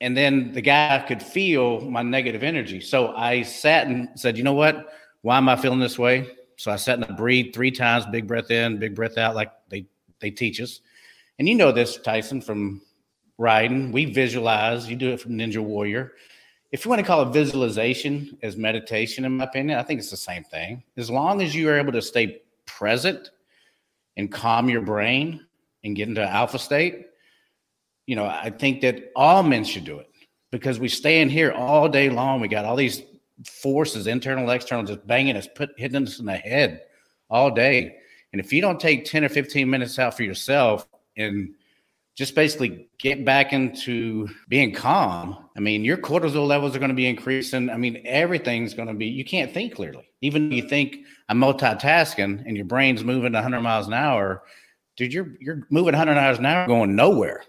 and 0.00 0.16
then 0.16 0.52
the 0.52 0.60
guy 0.60 1.02
could 1.08 1.22
feel 1.22 1.80
my 1.80 2.02
negative 2.02 2.42
energy. 2.42 2.80
So 2.80 3.14
I 3.14 3.42
sat 3.42 3.86
and 3.86 4.08
said, 4.14 4.36
you 4.36 4.44
know 4.44 4.52
what? 4.52 4.92
Why 5.22 5.38
am 5.38 5.48
I 5.48 5.56
feeling 5.56 5.80
this 5.80 5.98
way? 5.98 6.28
So 6.56 6.70
I 6.70 6.76
sat 6.76 6.98
and 6.98 7.06
I 7.06 7.12
breathed 7.12 7.54
three 7.54 7.70
times, 7.70 8.04
big 8.06 8.26
breath 8.26 8.50
in, 8.50 8.78
big 8.78 8.94
breath 8.94 9.16
out, 9.16 9.34
like 9.34 9.52
they 9.70 9.86
they 10.20 10.30
teach 10.30 10.60
us. 10.60 10.80
And 11.38 11.48
you 11.48 11.54
know 11.54 11.72
this, 11.72 11.96
Tyson, 11.96 12.42
from 12.42 12.82
riding. 13.38 13.92
We 13.92 14.04
visualize. 14.04 14.88
You 14.88 14.96
do 14.96 15.10
it 15.10 15.20
from 15.20 15.32
Ninja 15.32 15.58
Warrior 15.58 16.12
if 16.72 16.84
you 16.84 16.88
want 16.88 17.00
to 17.00 17.06
call 17.06 17.22
it 17.22 17.32
visualization 17.32 18.36
as 18.42 18.56
meditation, 18.56 19.26
in 19.26 19.36
my 19.36 19.44
opinion, 19.44 19.78
I 19.78 19.82
think 19.82 20.00
it's 20.00 20.10
the 20.10 20.16
same 20.16 20.42
thing. 20.42 20.82
As 20.96 21.10
long 21.10 21.42
as 21.42 21.54
you 21.54 21.68
are 21.68 21.78
able 21.78 21.92
to 21.92 22.00
stay 22.00 22.40
present 22.64 23.30
and 24.16 24.32
calm 24.32 24.70
your 24.70 24.80
brain 24.80 25.46
and 25.84 25.94
get 25.94 26.08
into 26.08 26.26
alpha 26.26 26.58
state, 26.58 27.08
you 28.06 28.16
know, 28.16 28.24
I 28.24 28.48
think 28.48 28.80
that 28.80 29.12
all 29.14 29.42
men 29.42 29.64
should 29.64 29.84
do 29.84 29.98
it 29.98 30.10
because 30.50 30.80
we 30.80 30.88
stay 30.88 31.20
in 31.20 31.28
here 31.28 31.52
all 31.52 31.90
day 31.90 32.08
long. 32.08 32.40
We 32.40 32.48
got 32.48 32.64
all 32.64 32.76
these 32.76 33.02
forces, 33.44 34.06
internal, 34.06 34.48
external, 34.50 34.84
just 34.84 35.06
banging 35.06 35.36
us, 35.36 35.46
put 35.54 35.70
hitting 35.76 36.02
us 36.02 36.20
in 36.20 36.26
the 36.26 36.36
head 36.36 36.82
all 37.28 37.50
day. 37.50 37.96
And 38.32 38.40
if 38.40 38.50
you 38.50 38.62
don't 38.62 38.80
take 38.80 39.04
10 39.04 39.24
or 39.24 39.28
15 39.28 39.68
minutes 39.68 39.98
out 39.98 40.16
for 40.16 40.22
yourself 40.22 40.88
and 41.18 41.54
just 42.14 42.34
basically 42.34 42.88
get 42.98 43.24
back 43.24 43.52
into 43.52 44.28
being 44.48 44.72
calm. 44.72 45.48
I 45.56 45.60
mean, 45.60 45.84
your 45.84 45.96
cortisol 45.96 46.46
levels 46.46 46.76
are 46.76 46.78
going 46.78 46.90
to 46.90 46.94
be 46.94 47.06
increasing. 47.06 47.70
I 47.70 47.76
mean, 47.76 48.02
everything's 48.04 48.74
going 48.74 48.88
to 48.88 48.94
be, 48.94 49.06
you 49.06 49.24
can't 49.24 49.52
think 49.52 49.74
clearly. 49.74 50.06
Even 50.20 50.52
if 50.52 50.62
you 50.62 50.68
think 50.68 50.98
I'm 51.28 51.38
multitasking 51.38 52.44
and 52.46 52.56
your 52.56 52.66
brain's 52.66 53.02
moving 53.02 53.32
100 53.32 53.60
miles 53.60 53.86
an 53.86 53.94
hour, 53.94 54.42
dude, 54.96 55.12
you're, 55.12 55.32
you're 55.40 55.66
moving 55.70 55.94
100 55.94 56.14
miles 56.14 56.38
an 56.38 56.46
hour 56.46 56.66
going 56.66 56.94
nowhere. 56.94 57.42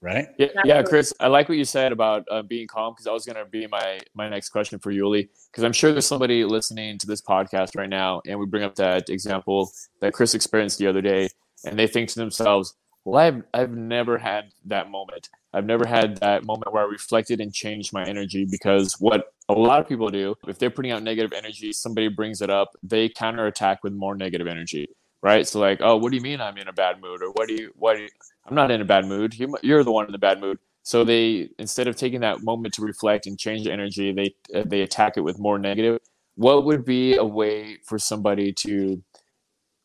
Right. 0.00 0.26
Yeah, 0.38 0.48
yeah, 0.66 0.82
Chris. 0.82 1.14
I 1.18 1.28
like 1.28 1.48
what 1.48 1.56
you 1.56 1.64
said 1.64 1.90
about 1.90 2.26
uh, 2.30 2.42
being 2.42 2.66
calm 2.66 2.92
because 2.92 3.06
that 3.06 3.12
was 3.14 3.24
going 3.24 3.42
to 3.42 3.46
be 3.46 3.66
my 3.66 4.00
my 4.14 4.28
next 4.28 4.50
question 4.50 4.78
for 4.78 4.92
Yuli. 4.92 5.30
Because 5.50 5.64
I'm 5.64 5.72
sure 5.72 5.92
there's 5.92 6.04
somebody 6.04 6.44
listening 6.44 6.98
to 6.98 7.06
this 7.06 7.22
podcast 7.22 7.74
right 7.74 7.88
now, 7.88 8.20
and 8.26 8.38
we 8.38 8.44
bring 8.44 8.64
up 8.64 8.74
that 8.74 9.08
example 9.08 9.72
that 10.02 10.12
Chris 10.12 10.34
experienced 10.34 10.76
the 10.76 10.88
other 10.88 11.00
day, 11.00 11.30
and 11.64 11.78
they 11.78 11.86
think 11.86 12.10
to 12.10 12.18
themselves, 12.18 12.74
"Well, 13.04 13.20
I've 13.20 13.42
I've 13.52 13.70
never 13.72 14.18
had 14.18 14.52
that 14.66 14.90
moment. 14.90 15.28
I've 15.52 15.66
never 15.66 15.86
had 15.86 16.18
that 16.18 16.44
moment 16.44 16.72
where 16.72 16.84
I 16.84 16.86
reflected 16.86 17.40
and 17.40 17.52
changed 17.52 17.92
my 17.92 18.04
energy." 18.04 18.46
Because 18.50 18.94
what 19.00 19.32
a 19.48 19.54
lot 19.54 19.80
of 19.80 19.88
people 19.88 20.08
do, 20.10 20.34
if 20.48 20.58
they're 20.58 20.70
putting 20.70 20.92
out 20.92 21.02
negative 21.02 21.32
energy, 21.32 21.72
somebody 21.72 22.08
brings 22.08 22.42
it 22.42 22.50
up, 22.50 22.76
they 22.82 23.08
counterattack 23.08 23.84
with 23.84 23.92
more 23.92 24.14
negative 24.16 24.46
energy, 24.46 24.88
right? 25.22 25.46
So 25.46 25.60
like, 25.60 25.80
"Oh, 25.82 25.96
what 25.96 26.10
do 26.10 26.16
you 26.16 26.22
mean 26.22 26.40
I'm 26.40 26.58
in 26.58 26.68
a 26.68 26.72
bad 26.72 27.00
mood?" 27.00 27.22
Or 27.22 27.30
"What 27.32 27.48
do 27.48 27.54
you 27.54 27.72
what?" 27.76 27.96
Do 27.96 28.02
you, 28.02 28.08
I'm 28.46 28.54
not 28.54 28.70
in 28.70 28.80
a 28.80 28.84
bad 28.84 29.06
mood. 29.06 29.38
You, 29.38 29.56
you're 29.62 29.84
the 29.84 29.92
one 29.92 30.06
in 30.06 30.12
the 30.12 30.18
bad 30.18 30.40
mood. 30.40 30.58
So 30.82 31.04
they 31.04 31.48
instead 31.58 31.88
of 31.88 31.96
taking 31.96 32.20
that 32.20 32.42
moment 32.42 32.74
to 32.74 32.82
reflect 32.82 33.26
and 33.26 33.38
change 33.38 33.64
the 33.64 33.72
energy, 33.72 34.12
they 34.12 34.34
they 34.64 34.82
attack 34.82 35.16
it 35.16 35.22
with 35.22 35.38
more 35.38 35.58
negative. 35.58 36.00
What 36.36 36.64
would 36.64 36.84
be 36.84 37.16
a 37.16 37.24
way 37.24 37.78
for 37.84 37.98
somebody 37.98 38.52
to 38.52 39.02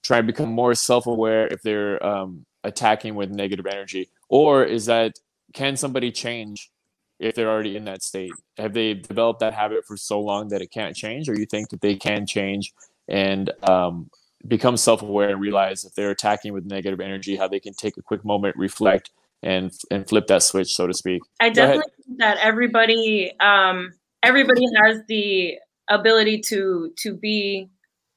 try 0.03 0.19
and 0.19 0.27
become 0.27 0.49
more 0.51 0.73
self-aware 0.73 1.47
if 1.47 1.61
they're 1.61 2.03
um, 2.05 2.45
attacking 2.63 3.15
with 3.15 3.29
negative 3.29 3.65
energy, 3.65 4.09
or 4.27 4.63
is 4.63 4.85
that 4.85 5.19
can 5.53 5.75
somebody 5.77 6.11
change 6.11 6.71
if 7.19 7.35
they're 7.35 7.49
already 7.49 7.75
in 7.75 7.85
that 7.85 8.03
state? 8.03 8.31
Have 8.57 8.73
they 8.73 8.93
developed 8.93 9.39
that 9.39 9.53
habit 9.53 9.85
for 9.85 9.97
so 9.97 10.19
long 10.19 10.49
that 10.49 10.61
it 10.61 10.71
can't 10.71 10.95
change, 10.95 11.29
or 11.29 11.37
you 11.37 11.45
think 11.45 11.69
that 11.69 11.81
they 11.81 11.95
can 11.95 12.25
change 12.25 12.73
and 13.07 13.51
um, 13.63 14.09
become 14.47 14.77
self-aware 14.77 15.29
and 15.29 15.41
realize 15.41 15.83
if 15.83 15.93
they're 15.95 16.11
attacking 16.11 16.53
with 16.53 16.65
negative 16.65 16.99
energy, 16.99 17.35
how 17.35 17.47
they 17.47 17.59
can 17.59 17.73
take 17.73 17.97
a 17.97 18.01
quick 18.01 18.23
moment, 18.23 18.55
reflect, 18.55 19.11
and 19.41 19.71
and 19.89 20.07
flip 20.07 20.27
that 20.27 20.43
switch, 20.43 20.75
so 20.75 20.87
to 20.87 20.93
speak. 20.93 21.21
I 21.39 21.49
definitely 21.49 21.91
think 22.05 22.19
that 22.19 22.37
everybody 22.41 23.33
um, 23.39 23.93
everybody 24.21 24.65
has 24.83 24.99
the 25.07 25.57
ability 25.89 26.41
to 26.41 26.93
to 26.97 27.15
be 27.15 27.69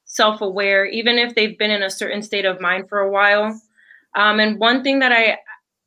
self-aware, 0.05 0.85
even 0.85 1.17
if 1.17 1.33
they've 1.33 1.57
been 1.57 1.71
in 1.71 1.81
a 1.81 1.89
certain 1.89 2.21
state 2.21 2.45
of 2.45 2.61
mind 2.61 2.87
for 2.87 2.99
a 2.99 3.09
while. 3.09 3.59
Um, 4.15 4.39
and 4.39 4.59
one 4.59 4.83
thing 4.83 4.99
that 4.99 5.11
I 5.11 5.37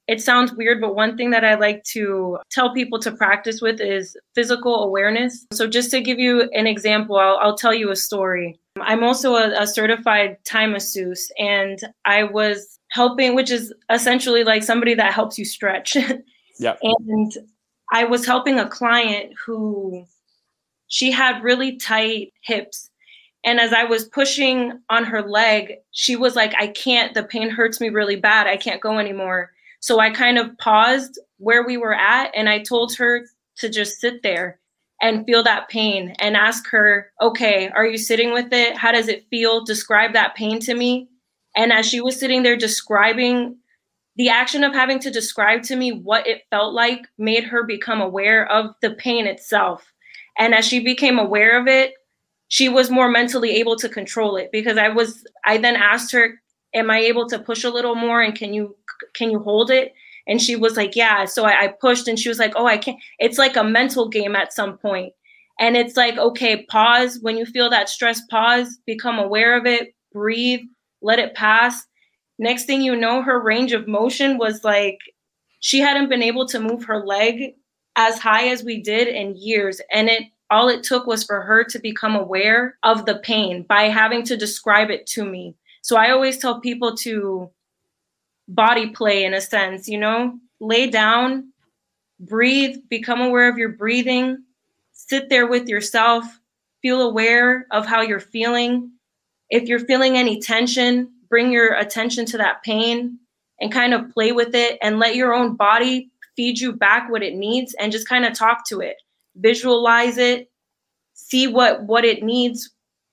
it 0.09 0.21
sounds 0.21 0.53
weird, 0.53 0.81
but 0.81 0.95
one 0.95 1.17
thing 1.17 1.31
that 1.31 1.45
I 1.45 1.57
like 1.57 1.83
to 1.93 2.39
tell 2.51 2.73
people 2.73 3.01
to 3.01 3.11
practice 3.11 3.61
with 3.61 3.81
is 3.81 4.17
physical 4.35 4.85
awareness. 4.85 5.47
So, 5.53 5.67
just 5.67 5.91
to 5.91 6.01
give 6.01 6.19
you 6.19 6.49
an 6.53 6.67
example, 6.67 7.17
I'll, 7.17 7.39
I'll 7.39 7.57
tell 7.57 7.75
you 7.75 7.91
a 7.91 7.97
story. 7.97 8.59
I'm 8.81 9.03
also 9.03 9.35
a, 9.35 9.63
a 9.63 9.67
certified 9.67 10.37
Thai 10.45 10.67
masseuse, 10.67 11.31
and 11.39 11.81
I 12.05 12.23
was 12.23 12.79
helping, 12.91 13.35
which 13.35 13.51
is 13.51 13.75
essentially 13.91 14.45
like 14.45 14.63
somebody 14.63 14.95
that 14.95 15.13
helps 15.13 15.39
you 15.39 15.45
stretch. 15.45 15.97
Yeah. 16.59 16.77
And 16.83 17.33
I 17.93 18.05
was 18.05 18.25
helping 18.25 18.59
a 18.59 18.67
client 18.67 19.35
who 19.45 20.07
she 20.89 21.11
had 21.11 21.43
really 21.43 21.77
tight 21.77 22.33
hips. 22.43 22.89
And 23.47 23.61
as 23.61 23.73
I 23.73 23.85
was 23.85 24.09
pushing 24.09 24.81
on 24.91 25.05
her 25.05 25.23
leg, 25.23 25.75
she 25.93 26.17
was 26.17 26.35
like, 26.35 26.53
I 26.59 26.67
can't, 26.67 27.15
the 27.15 27.23
pain 27.23 27.49
hurts 27.49 27.81
me 27.81 27.89
really 27.89 28.17
bad. 28.17 28.49
I 28.49 28.57
can't 28.57 28.81
go 28.81 28.99
anymore. 28.99 29.53
So 29.79 30.01
I 30.01 30.11
kind 30.11 30.37
of 30.37 30.59
paused 30.59 31.21
where 31.39 31.65
we 31.65 31.77
were 31.77 31.95
at 31.95 32.33
and 32.35 32.49
I 32.49 32.59
told 32.59 32.97
her 32.97 33.25
to 33.59 33.69
just 33.69 34.01
sit 34.01 34.25
there 34.25 34.59
and 35.01 35.25
feel 35.25 35.45
that 35.45 35.69
pain 35.69 36.15
and 36.19 36.37
ask 36.37 36.69
her, 36.71 37.13
okay, 37.23 37.69
are 37.69 37.87
you 37.87 37.99
sitting 37.99 38.33
with 38.33 38.53
it? 38.53 38.77
How 38.77 38.91
does 38.91 39.07
it 39.07 39.27
feel? 39.31 39.65
Describe 39.65 40.13
that 40.15 40.35
pain 40.35 40.59
to 40.61 40.75
me. 40.75 41.09
And 41.55 41.73
as 41.73 41.87
she 41.87 42.01
was 42.01 42.19
sitting 42.19 42.43
there 42.43 42.57
describing 42.57 43.57
the 44.17 44.29
action 44.29 44.65
of 44.65 44.73
having 44.73 44.99
to 45.01 45.11
describe 45.11 45.63
to 45.65 45.77
me 45.77 45.93
what 45.93 46.27
it 46.27 46.43
felt 46.51 46.75
like 46.75 47.07
made 47.19 47.45
her 47.45 47.63
become 47.63 48.01
aware 48.01 48.51
of 48.51 48.75
the 48.83 48.91
pain 48.91 49.27
itself. 49.27 49.93
And 50.39 50.55
as 50.55 50.67
she 50.67 50.81
became 50.81 51.19
aware 51.19 51.61
of 51.61 51.69
it, 51.69 51.95
she 52.49 52.69
was 52.69 52.91
more 52.91 53.09
mentally 53.09 53.51
able 53.57 53.77
to 53.77 53.89
control 53.89 54.37
it 54.37 54.51
because 54.53 54.79
I 54.79 54.89
was 54.89 55.25
I 55.45 55.59
then 55.59 55.77
asked 55.77 56.13
her, 56.13 56.41
Am 56.75 56.91
I 56.91 56.99
able 56.99 57.29
to 57.29 57.39
push 57.39 57.65
a 57.65 57.71
little 57.71 57.95
more 57.95 58.23
and 58.23 58.35
can 58.35 58.55
you 58.55 58.77
can 59.15 59.31
you 59.31 59.41
hold 59.41 59.71
it? 59.71 59.93
And 60.29 60.41
she 60.41 60.57
was 60.57 60.77
like, 60.77 60.97
Yeah. 60.97 61.25
So 61.25 61.45
I, 61.45 61.65
I 61.65 61.69
pushed 61.69 62.09
and 62.09 62.19
she 62.19 62.29
was 62.29 62.39
like, 62.39 62.53
Oh, 62.57 62.67
I 62.67 62.79
can't. 62.79 62.99
It's 63.19 63.39
like 63.39 63.57
a 63.57 63.65
mental 63.65 64.09
game 64.09 64.37
at 64.37 64.53
some 64.53 64.79
point. 64.79 65.13
And 65.59 65.77
it's 65.77 65.97
like, 65.97 66.19
okay, 66.19 66.65
pause. 66.67 67.19
When 67.23 67.37
you 67.37 67.47
feel 67.47 67.71
that 67.71 67.89
stress, 67.89 68.21
pause, 68.27 68.79
become 68.85 69.19
aware 69.19 69.57
of 69.57 69.65
it, 69.65 69.95
breathe, 70.13 70.61
let 71.01 71.19
it 71.19 71.35
pass. 71.35 71.87
Next 72.39 72.67
thing 72.67 72.83
you 72.83 72.95
know, 72.95 73.23
her 73.23 73.41
range 73.41 73.73
of 73.73 73.89
motion 73.89 74.37
was 74.37 74.65
like 74.65 74.99
she 75.61 75.79
hadn't 75.79 76.11
been 76.11 76.23
able 76.23 76.47
to 76.49 76.61
move 76.61 76.85
her 76.85 77.05
leg 77.05 77.55
as 77.97 78.19
high 78.19 78.49
as 78.49 78.63
we 78.63 78.83
did 78.83 79.09
in 79.09 79.35
years. 79.37 79.81
And 79.91 80.09
it 80.09 80.25
all 80.51 80.69
it 80.69 80.83
took 80.83 81.07
was 81.07 81.25
for 81.25 81.41
her 81.41 81.65
to 81.65 81.79
become 81.79 82.15
aware 82.15 82.79
of 82.83 83.05
the 83.05 83.17
pain 83.17 83.63
by 83.63 83.85
having 83.85 84.23
to 84.25 84.37
describe 84.37 84.91
it 84.91 85.07
to 85.07 85.25
me. 85.25 85.55
So 85.83 85.97
I 85.97 86.11
always 86.11 86.39
tell 86.39 86.61
people 86.61 86.97
to 86.99 87.51
body 88.49 88.91
play 88.91 89.25
in 89.25 89.35
a 89.35 89.41
sense, 89.41 89.89
you 89.89 89.99
know, 89.99 90.39
lay 90.61 90.89
down, 90.89 91.53
breathe, 92.21 92.77
become 92.89 93.21
aware 93.21 93.49
of 93.49 93.59
your 93.59 93.71
breathing, 93.71 94.39
sit 94.93 95.29
there 95.29 95.47
with 95.47 95.69
yourself, 95.69 96.25
feel 96.83 97.03
aware 97.03 97.67
of 97.73 97.87
how 97.87 98.01
you're 98.03 98.21
feeling. 98.21 98.91
If 99.51 99.69
you're 99.69 99.81
feeling 99.81 100.17
any 100.17 100.41
tension, 100.41 101.11
bring 101.29 101.51
your 101.53 101.75
attention 101.75 102.25
to 102.27 102.39
that 102.39 102.63
pain 102.63 103.19
and 103.61 103.73
kind 103.73 103.95
of 103.95 104.11
play 104.11 104.33
with 104.33 104.55
it 104.55 104.79
and 104.83 104.99
let 104.99 105.17
your 105.17 105.35
own 105.35 105.57
body 105.57 106.11
feed 106.37 106.59
you 106.59 106.73
back 106.73 107.11
what 107.11 107.23
it 107.23 107.35
needs 107.35 107.75
and 107.75 107.91
just 107.91 108.09
kind 108.09 108.25
of 108.25 108.35
talk 108.35 108.67
to 108.67 108.81
it 108.81 108.97
visualize 109.37 110.19
it 110.19 110.51
see 111.17 111.47
what 111.47 111.83
what 111.85 112.05
it 112.05 112.23
needs 112.23 112.71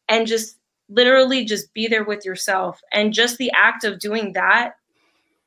and 0.09 0.27
just 0.27 0.57
literally 0.89 1.45
just 1.45 1.73
be 1.73 1.87
there 1.87 2.03
with 2.03 2.25
yourself. 2.25 2.79
And 2.91 3.13
just 3.13 3.37
the 3.37 3.51
act 3.51 3.83
of 3.83 3.99
doing 3.99 4.33
that 4.33 4.73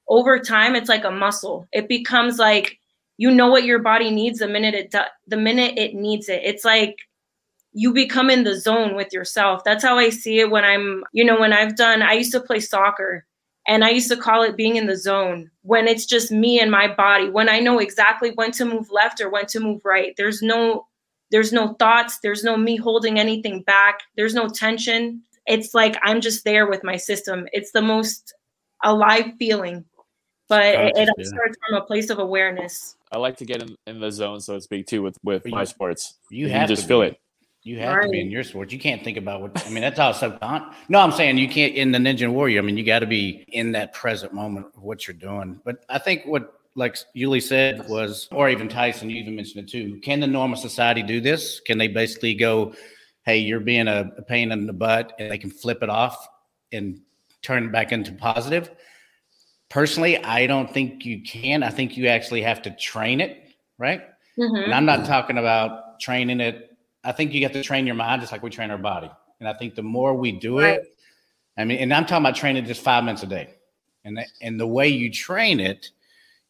over 0.08 0.38
time 0.38 0.74
it's 0.74 0.88
like 0.88 1.04
a 1.04 1.10
muscle. 1.10 1.68
It 1.72 1.88
becomes 1.88 2.38
like 2.38 2.78
you 3.18 3.30
know 3.30 3.48
what 3.48 3.64
your 3.64 3.78
body 3.78 4.10
needs 4.10 4.40
the 4.40 4.48
minute 4.48 4.74
it 4.74 4.94
the 5.26 5.36
minute 5.36 5.78
it 5.78 5.94
needs 5.94 6.28
it. 6.28 6.42
It's 6.44 6.64
like 6.64 6.96
you 7.72 7.92
become 7.92 8.30
in 8.30 8.44
the 8.44 8.58
zone 8.58 8.96
with 8.96 9.12
yourself. 9.12 9.62
That's 9.64 9.84
how 9.84 9.98
i 9.98 10.08
see 10.08 10.40
it 10.40 10.50
when 10.50 10.64
i'm 10.64 11.04
you 11.12 11.24
know 11.24 11.38
when 11.38 11.52
i've 11.52 11.76
done 11.76 12.02
i 12.02 12.12
used 12.14 12.32
to 12.32 12.40
play 12.40 12.60
soccer 12.60 13.26
and 13.66 13.84
I 13.84 13.90
used 13.90 14.10
to 14.10 14.16
call 14.16 14.42
it 14.42 14.56
being 14.56 14.76
in 14.76 14.86
the 14.86 14.96
zone 14.96 15.50
when 15.62 15.88
it's 15.88 16.06
just 16.06 16.30
me 16.30 16.60
and 16.60 16.70
my 16.70 16.92
body, 16.92 17.28
when 17.28 17.48
I 17.48 17.58
know 17.58 17.78
exactly 17.78 18.30
when 18.30 18.52
to 18.52 18.64
move 18.64 18.90
left 18.90 19.20
or 19.20 19.28
when 19.28 19.46
to 19.46 19.60
move 19.60 19.84
right. 19.84 20.14
There's 20.16 20.42
no 20.42 20.86
there's 21.32 21.52
no 21.52 21.74
thoughts, 21.74 22.20
there's 22.22 22.44
no 22.44 22.56
me 22.56 22.76
holding 22.76 23.18
anything 23.18 23.62
back, 23.62 24.00
there's 24.16 24.34
no 24.34 24.48
tension. 24.48 25.22
It's 25.46 25.74
like 25.74 25.96
I'm 26.02 26.20
just 26.20 26.44
there 26.44 26.68
with 26.68 26.84
my 26.84 26.96
system. 26.96 27.46
It's 27.52 27.72
the 27.72 27.82
most 27.82 28.34
alive 28.84 29.32
feeling. 29.38 29.84
But 30.48 30.74
gotcha, 30.74 30.86
it, 30.86 31.08
it 31.08 31.14
yeah. 31.18 31.24
starts 31.24 31.56
from 31.66 31.78
a 31.78 31.84
place 31.84 32.10
of 32.10 32.20
awareness. 32.20 32.94
I 33.10 33.18
like 33.18 33.36
to 33.38 33.44
get 33.44 33.62
in, 33.62 33.76
in 33.86 34.00
the 34.00 34.12
zone, 34.12 34.40
so 34.40 34.54
to 34.54 34.60
speak, 34.60 34.86
too, 34.86 35.02
with 35.02 35.18
with 35.24 35.46
my 35.46 35.64
sports. 35.64 36.18
You, 36.30 36.48
have 36.48 36.68
you 36.68 36.76
just 36.76 36.86
feel 36.86 37.02
it. 37.02 37.18
You 37.66 37.80
have 37.80 37.96
right. 37.96 38.04
to 38.04 38.08
be 38.10 38.20
in 38.20 38.30
your 38.30 38.44
sport. 38.44 38.70
You 38.70 38.78
can't 38.78 39.02
think 39.02 39.16
about 39.16 39.40
what 39.40 39.66
I 39.66 39.70
mean. 39.70 39.80
That's 39.80 39.98
all 39.98 40.14
subconscious. 40.14 40.72
No, 40.88 41.00
I'm 41.00 41.10
saying 41.10 41.36
you 41.36 41.48
can't 41.48 41.74
in 41.74 41.90
the 41.90 41.98
Ninja 41.98 42.30
Warrior. 42.30 42.60
I 42.60 42.62
mean, 42.62 42.76
you 42.76 42.84
got 42.84 43.00
to 43.00 43.06
be 43.06 43.44
in 43.48 43.72
that 43.72 43.92
present 43.92 44.32
moment 44.32 44.66
of 44.76 44.84
what 44.84 45.08
you're 45.08 45.16
doing. 45.16 45.60
But 45.64 45.84
I 45.88 45.98
think 45.98 46.22
what, 46.26 46.60
like 46.76 46.96
Yuli 47.16 47.42
said, 47.42 47.88
was, 47.88 48.28
or 48.30 48.48
even 48.48 48.68
Tyson, 48.68 49.10
you 49.10 49.16
even 49.16 49.34
mentioned 49.34 49.64
it 49.64 49.68
too. 49.68 49.98
Can 49.98 50.20
the 50.20 50.28
normal 50.28 50.56
society 50.56 51.02
do 51.02 51.20
this? 51.20 51.58
Can 51.58 51.76
they 51.76 51.88
basically 51.88 52.34
go, 52.34 52.72
"Hey, 53.24 53.38
you're 53.38 53.58
being 53.58 53.88
a, 53.88 54.12
a 54.16 54.22
pain 54.22 54.52
in 54.52 54.68
the 54.68 54.72
butt," 54.72 55.14
and 55.18 55.28
they 55.28 55.38
can 55.38 55.50
flip 55.50 55.82
it 55.82 55.90
off 55.90 56.24
and 56.70 57.00
turn 57.42 57.64
it 57.64 57.72
back 57.72 57.90
into 57.90 58.12
positive? 58.12 58.70
Personally, 59.70 60.22
I 60.22 60.46
don't 60.46 60.72
think 60.72 61.04
you 61.04 61.20
can. 61.22 61.64
I 61.64 61.70
think 61.70 61.96
you 61.96 62.06
actually 62.06 62.42
have 62.42 62.62
to 62.62 62.70
train 62.76 63.20
it, 63.20 63.42
right? 63.76 64.02
Mm-hmm. 64.38 64.54
And 64.54 64.72
I'm 64.72 64.84
not 64.84 65.04
talking 65.04 65.38
about 65.38 65.98
training 65.98 66.38
it 66.38 66.65
I 67.06 67.12
think 67.12 67.32
you 67.32 67.42
have 67.44 67.52
to 67.52 67.62
train 67.62 67.86
your 67.86 67.94
mind 67.94 68.20
just 68.20 68.32
like 68.32 68.42
we 68.42 68.50
train 68.50 68.70
our 68.70 68.78
body. 68.78 69.10
And 69.38 69.48
I 69.48 69.54
think 69.54 69.74
the 69.74 69.82
more 69.82 70.14
we 70.14 70.32
do 70.32 70.58
right. 70.58 70.80
it, 70.80 70.96
I 71.56 71.64
mean, 71.64 71.78
and 71.78 71.94
I'm 71.94 72.04
talking 72.04 72.24
about 72.24 72.36
training 72.36 72.64
just 72.66 72.82
five 72.82 73.04
minutes 73.04 73.22
a 73.22 73.26
day. 73.26 73.54
And 74.04 74.16
the, 74.16 74.26
and 74.42 74.58
the 74.58 74.66
way 74.66 74.88
you 74.88 75.10
train 75.10 75.60
it 75.60 75.90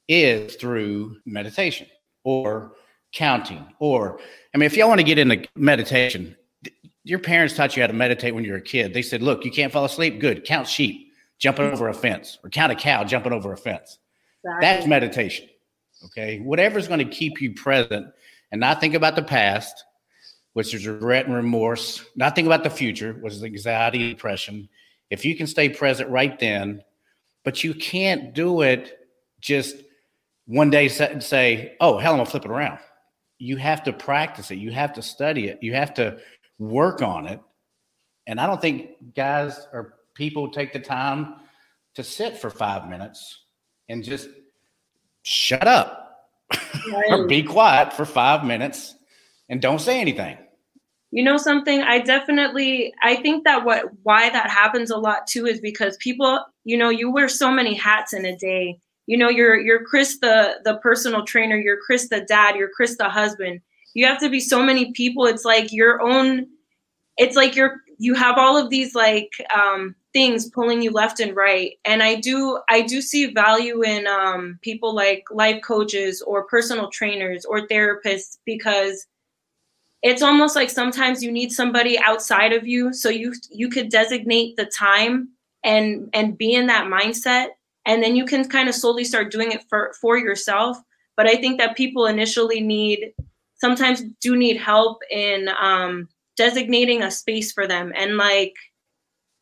is 0.08 0.56
through 0.56 1.16
meditation 1.26 1.86
or 2.24 2.72
counting. 3.12 3.64
Or, 3.78 4.18
I 4.54 4.58
mean, 4.58 4.66
if 4.66 4.76
y'all 4.76 4.88
want 4.88 5.00
to 5.00 5.04
get 5.04 5.18
into 5.18 5.46
meditation, 5.54 6.36
your 7.04 7.18
parents 7.18 7.54
taught 7.54 7.76
you 7.76 7.82
how 7.82 7.86
to 7.86 7.92
meditate 7.92 8.34
when 8.34 8.44
you 8.44 8.52
were 8.52 8.58
a 8.58 8.62
kid. 8.62 8.94
They 8.94 9.02
said, 9.02 9.22
look, 9.22 9.44
you 9.44 9.50
can't 9.50 9.72
fall 9.72 9.84
asleep. 9.84 10.20
Good. 10.20 10.44
Count 10.44 10.66
sheep 10.66 11.12
jumping 11.38 11.66
over 11.66 11.88
a 11.88 11.94
fence 11.94 12.38
or 12.42 12.50
count 12.50 12.72
a 12.72 12.74
cow 12.74 13.04
jumping 13.04 13.32
over 13.32 13.52
a 13.52 13.56
fence. 13.56 13.98
Exactly. 14.44 14.60
That's 14.60 14.86
meditation. 14.86 15.48
Okay. 16.06 16.38
Whatever's 16.38 16.88
going 16.88 16.98
to 16.98 17.04
keep 17.04 17.40
you 17.40 17.54
present 17.54 18.06
and 18.52 18.60
not 18.60 18.80
think 18.80 18.94
about 18.94 19.16
the 19.16 19.22
past 19.22 19.84
which 20.56 20.72
is 20.72 20.86
regret 20.86 21.26
and 21.26 21.34
remorse, 21.34 22.02
not 22.16 22.34
think 22.34 22.46
about 22.46 22.64
the 22.64 22.70
future, 22.70 23.12
which 23.20 23.34
is 23.34 23.44
anxiety, 23.44 24.14
depression. 24.14 24.66
If 25.10 25.22
you 25.22 25.36
can 25.36 25.46
stay 25.46 25.68
present 25.68 26.08
right 26.08 26.38
then, 26.38 26.82
but 27.44 27.62
you 27.62 27.74
can't 27.74 28.32
do 28.32 28.62
it 28.62 28.98
just 29.38 29.76
one 30.46 30.70
day 30.70 30.88
say, 30.88 31.76
oh, 31.78 31.98
hell, 31.98 32.12
I'm 32.12 32.20
gonna 32.20 32.30
flip 32.30 32.46
it 32.46 32.50
around. 32.50 32.78
You 33.36 33.58
have 33.58 33.84
to 33.84 33.92
practice 33.92 34.50
it. 34.50 34.54
You 34.54 34.70
have 34.70 34.94
to 34.94 35.02
study 35.02 35.48
it. 35.48 35.58
You 35.60 35.74
have 35.74 35.92
to 35.92 36.20
work 36.58 37.02
on 37.02 37.26
it. 37.26 37.38
And 38.26 38.40
I 38.40 38.46
don't 38.46 38.58
think 38.58 39.14
guys 39.14 39.68
or 39.74 39.96
people 40.14 40.50
take 40.50 40.72
the 40.72 40.80
time 40.80 41.34
to 41.96 42.02
sit 42.02 42.38
for 42.38 42.48
five 42.48 42.88
minutes 42.88 43.42
and 43.90 44.02
just 44.02 44.30
shut 45.22 45.68
up 45.68 46.30
right. 46.90 47.04
or 47.10 47.26
be 47.26 47.42
quiet 47.42 47.92
for 47.92 48.06
five 48.06 48.42
minutes 48.42 48.94
and 49.50 49.60
don't 49.60 49.82
say 49.82 50.00
anything 50.00 50.38
you 51.10 51.22
know 51.22 51.36
something? 51.36 51.82
I 51.82 52.00
definitely 52.00 52.92
i 53.02 53.16
think 53.16 53.44
that 53.44 53.64
what 53.64 53.84
why 54.02 54.30
that 54.30 54.50
happens 54.50 54.90
a 54.90 54.96
lot 54.96 55.26
too 55.26 55.46
is 55.46 55.60
because 55.60 55.96
people 55.98 56.44
you 56.64 56.76
know 56.76 56.88
you 56.88 57.10
wear 57.10 57.28
so 57.28 57.50
many 57.50 57.74
hats 57.74 58.12
in 58.12 58.24
a 58.26 58.36
day. 58.36 58.78
You 59.06 59.16
know 59.16 59.28
you're 59.28 59.58
you're 59.58 59.84
chris 59.84 60.18
the 60.18 60.56
the 60.64 60.78
personal 60.78 61.24
trainer 61.24 61.56
you're 61.56 61.80
chris 61.80 62.08
the 62.08 62.22
dad 62.22 62.56
you're 62.56 62.70
chris 62.70 62.96
the 62.96 63.08
husband. 63.08 63.60
You 63.94 64.06
have 64.06 64.20
to 64.20 64.28
be 64.28 64.40
so 64.40 64.62
many 64.62 64.92
people. 64.92 65.24
It's 65.26 65.44
like 65.44 65.72
your 65.72 66.02
own 66.02 66.46
it's 67.16 67.36
like 67.36 67.56
you're 67.56 67.80
you 67.98 68.14
have 68.14 68.36
all 68.36 68.56
of 68.56 68.68
these 68.68 68.94
like 68.94 69.30
um 69.54 69.94
things 70.12 70.50
pulling 70.50 70.82
you 70.82 70.90
left 70.90 71.20
and 71.20 71.36
right. 71.36 71.72
And 71.84 72.02
i 72.02 72.16
do 72.16 72.58
i 72.68 72.82
do 72.82 73.00
see 73.00 73.26
value 73.26 73.82
in 73.82 74.06
um 74.06 74.58
people 74.62 74.94
like 74.94 75.24
life 75.30 75.62
coaches 75.62 76.20
or 76.22 76.44
personal 76.44 76.90
trainers 76.90 77.44
or 77.44 77.66
therapists 77.68 78.38
because 78.44 79.06
it's 80.02 80.22
almost 80.22 80.54
like 80.54 80.70
sometimes 80.70 81.22
you 81.22 81.32
need 81.32 81.50
somebody 81.50 81.98
outside 81.98 82.52
of 82.52 82.66
you. 82.66 82.92
So 82.92 83.08
you 83.08 83.34
you 83.50 83.68
could 83.68 83.88
designate 83.88 84.56
the 84.56 84.66
time 84.66 85.28
and 85.64 86.08
and 86.12 86.38
be 86.38 86.54
in 86.54 86.66
that 86.68 86.86
mindset 86.86 87.48
and 87.86 88.02
then 88.02 88.16
you 88.16 88.24
can 88.24 88.48
kind 88.48 88.68
of 88.68 88.74
slowly 88.74 89.04
start 89.04 89.30
doing 89.32 89.52
it 89.52 89.64
for 89.68 89.94
for 90.00 90.18
yourself. 90.18 90.78
But 91.16 91.26
i 91.26 91.34
think 91.34 91.58
that 91.58 91.76
people 91.76 92.06
initially 92.06 92.60
need 92.60 93.14
sometimes 93.56 94.02
do 94.20 94.36
need 94.36 94.58
help 94.58 95.02
in 95.10 95.48
um, 95.60 96.08
designating 96.36 97.02
a 97.02 97.10
space 97.10 97.52
for 97.52 97.66
them 97.66 97.92
and 97.96 98.16
like 98.16 98.54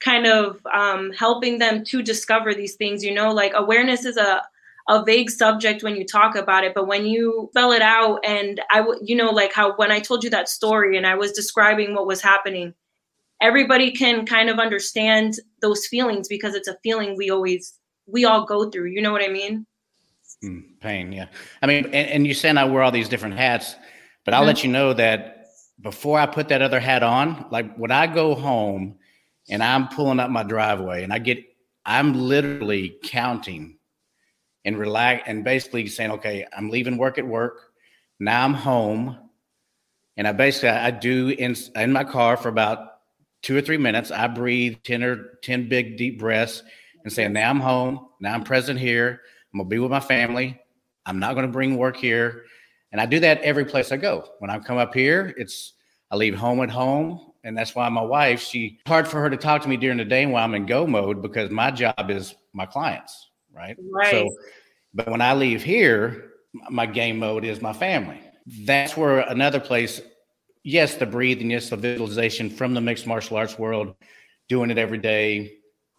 kind 0.01 0.27
of 0.27 0.61
um, 0.73 1.11
helping 1.13 1.59
them 1.59 1.85
to 1.85 2.03
discover 2.03 2.55
these 2.55 2.77
things 2.77 3.03
you 3.03 3.13
know 3.13 3.33
like 3.33 3.53
awareness 3.55 4.05
is 4.05 4.17
a 4.17 4.43
a 4.89 5.05
vague 5.05 5.31
subject 5.31 5.83
when 5.83 5.97
you 5.97 6.05
talk 6.05 6.37
about 6.37 6.65
it 6.65 6.75
but 6.75 6.87
when 6.87 7.07
you 7.07 7.49
spell 7.51 7.73
it 7.73 7.83
out 7.83 8.19
and 8.25 8.61
i 8.71 8.81
would 8.81 8.99
you 9.03 9.17
know 9.17 9.31
like 9.31 9.53
how 9.53 9.75
when 9.77 9.91
i 9.91 9.99
told 9.99 10.23
you 10.23 10.31
that 10.31 10.49
story 10.49 10.97
and 10.97 11.07
i 11.07 11.15
was 11.15 11.33
describing 11.33 11.95
what 11.95 12.07
was 12.07 12.21
happening 12.21 12.75
everybody 13.41 13.91
can 13.91 14.27
kind 14.27 14.49
of 14.49 14.59
understand 14.59 15.35
those 15.61 15.87
feelings 15.87 16.29
because 16.29 16.55
it's 16.55 16.69
a 16.69 16.77
feeling 16.83 17.17
we 17.17 17.31
always 17.31 17.75
we 18.07 18.25
all 18.25 18.45
go 18.45 18.71
through 18.71 18.87
you 18.87 19.01
know 19.01 19.13
what 19.13 19.23
i 19.23 19.29
mean 19.29 19.67
mm, 20.45 20.63
pain 20.81 21.13
yeah 21.13 21.27
i 21.63 21.67
mean 21.67 21.85
and, 21.87 21.95
and 21.95 22.27
you 22.27 22.35
saying 22.35 22.59
i 22.59 22.65
wear 22.65 22.83
all 22.83 22.93
these 22.93 23.09
different 23.09 23.37
hats 23.37 23.77
but 24.25 24.35
i'll 24.35 24.41
mm-hmm. 24.41 24.49
let 24.49 24.65
you 24.65 24.71
know 24.71 24.93
that 24.93 25.47
before 25.81 26.19
i 26.19 26.27
put 26.27 26.49
that 26.49 26.63
other 26.63 26.81
hat 26.81 27.03
on 27.03 27.47
like 27.51 27.75
when 27.77 27.91
i 27.91 28.07
go 28.07 28.35
home 28.35 28.97
and 29.49 29.63
i'm 29.63 29.89
pulling 29.89 30.21
up 30.21 30.31
my 30.31 30.43
driveway 30.43 31.03
and 31.03 31.13
i 31.13 31.19
get 31.19 31.39
i'm 31.87 32.15
literally 32.15 32.99
counting 33.03 33.79
and 34.65 34.79
relax 34.79 35.25
and 35.27 35.45
basically 35.45 35.87
saying, 35.87 36.13
okay, 36.13 36.47
I'm 36.57 36.71
leaving 36.71 36.97
work 36.97 37.19
at 37.19 37.27
work. 37.27 37.73
Now 38.19 38.45
I'm 38.45 38.55
home. 38.55 39.19
And 40.17 40.29
I 40.29 40.33
basically 40.33 40.71
I 40.71 40.91
do 40.91 41.29
in 41.31 41.57
in 41.75 41.93
my 41.93 42.05
car 42.05 42.37
for 42.37 42.49
about 42.49 42.99
two 43.43 43.57
or 43.57 43.61
three 43.61 43.77
minutes. 43.77 44.11
I 44.11 44.27
breathe 44.29 44.79
10 44.85 45.03
or 45.03 45.39
10 45.43 45.69
big 45.69 45.97
deep 45.97 46.19
breaths 46.19 46.63
and 47.03 47.13
saying, 47.13 47.33
now 47.33 47.51
I'm 47.51 47.61
home. 47.61 48.09
Now 48.21 48.35
I'm 48.35 48.45
present 48.45 48.79
here. 48.79 49.21
I'm 49.53 49.59
gonna 49.59 49.69
be 49.69 49.79
with 49.79 49.91
my 49.91 50.01
family. 50.01 50.59
I'm 51.05 51.19
not 51.19 51.35
gonna 51.35 51.49
bring 51.49 51.77
work 51.77 51.97
here. 51.97 52.45
And 52.93 53.01
I 53.01 53.07
do 53.07 53.21
that 53.21 53.43
every 53.43 53.65
place 53.65 53.91
I 53.91 53.97
go. 53.97 54.29
When 54.39 54.51
I 54.51 54.59
come 54.61 54.79
up 54.79 54.95
here, 54.95 55.35
it's 55.37 55.73
I 56.11 56.17
leave 56.17 56.37
home 56.37 56.63
at 56.63 56.71
home 56.71 57.33
and 57.45 57.57
that's 57.57 57.75
why 57.75 57.89
my 57.91 58.03
wife, 58.03 58.41
she 58.41 58.81
hard 58.87 59.07
for 59.07 59.21
her 59.21 59.29
to 59.29 59.37
talk 59.37 59.63
to 59.63 59.69
me 59.69 59.77
during 59.77 59.99
the 59.99 60.05
day 60.05 60.25
while 60.27 60.43
I'm 60.43 60.55
in 60.55 60.67
go 60.67 60.87
mode 60.87 61.21
because 61.21 61.51
my 61.51 61.71
job 61.71 62.11
is 62.11 62.35
my 62.55 62.65
clients, 62.67 63.29
right? 63.55 63.77
Right. 63.91 64.11
So, 64.11 64.31
but 64.93 65.09
when 65.09 65.21
I 65.21 65.35
leave 65.35 65.63
here, 65.63 66.33
my 66.71 66.87
game 66.87 67.19
mode 67.19 67.45
is 67.45 67.61
my 67.61 67.73
family. 67.73 68.21
That's 68.65 68.97
where 68.97 69.21
another 69.21 69.61
place, 69.61 70.01
yes, 70.63 70.97
the 70.97 71.07
breathing, 71.07 71.51
yes, 71.51 71.71
the 71.71 71.77
visualization 71.77 72.51
from 72.51 72.75
the 72.75 72.81
mixed 72.81 73.07
martial 73.07 73.37
arts 73.37 73.59
world, 73.59 73.95
doing 74.49 74.71
it 74.71 74.79
every 74.79 74.99
day. 74.99 75.55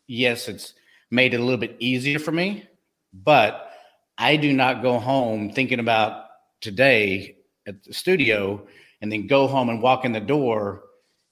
Yes, 0.08 0.48
it's 0.48 0.74
made 1.12 1.34
it 1.34 1.40
a 1.40 1.44
little 1.44 1.60
bit 1.60 1.76
easier 1.80 2.20
for 2.20 2.32
me, 2.32 2.68
but 3.14 3.72
I 4.18 4.38
do 4.38 4.54
not 4.54 4.82
go 4.82 5.00
home 5.00 5.52
thinking 5.52 5.80
about 5.80 6.26
today 6.62 7.38
at 7.68 7.84
the 7.84 7.94
studio 7.94 8.66
and 9.02 9.12
then 9.12 9.28
go 9.28 9.48
home 9.48 9.70
and 9.70 9.82
walk 9.82 10.06
in 10.06 10.12
the 10.12 10.20
door 10.20 10.84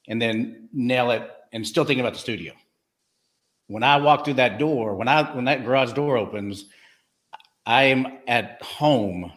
and 0.07 0.21
then 0.21 0.69
nail 0.73 1.11
it 1.11 1.29
and 1.51 1.65
still 1.65 1.85
thinking 1.85 2.01
about 2.01 2.13
the 2.13 2.19
studio. 2.19 2.53
When 3.67 3.83
I 3.83 3.97
walk 3.97 4.25
through 4.25 4.35
that 4.35 4.59
door, 4.59 4.95
when 4.95 5.07
I 5.07 5.23
when 5.35 5.45
that 5.45 5.65
garage 5.65 5.93
door 5.93 6.17
opens, 6.17 6.65
I 7.65 7.83
am 7.83 8.19
at 8.27 8.61
home, 8.61 9.31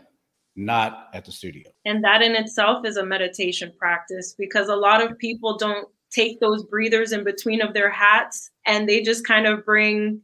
not 0.57 1.09
at 1.15 1.25
the 1.25 1.33
studio. 1.33 1.71
And 1.85 2.03
that 2.05 2.23
in 2.23 2.35
itself 2.35 2.85
is 2.85 2.97
a 2.97 3.07
meditation 3.07 3.73
practice 3.79 4.35
because 4.37 4.69
a 4.69 4.77
lot 4.77 5.03
of 5.03 5.17
people 5.19 5.57
don't 5.57 5.89
take 6.11 6.41
those 6.41 6.65
breathers 6.65 7.13
in 7.13 7.25
between 7.25 7.61
of 7.61 7.75
their 7.75 7.91
hats 7.91 8.51
and 8.67 8.89
they 8.89 9.03
just 9.03 9.27
kind 9.27 9.47
of 9.47 9.65
bring 9.65 10.21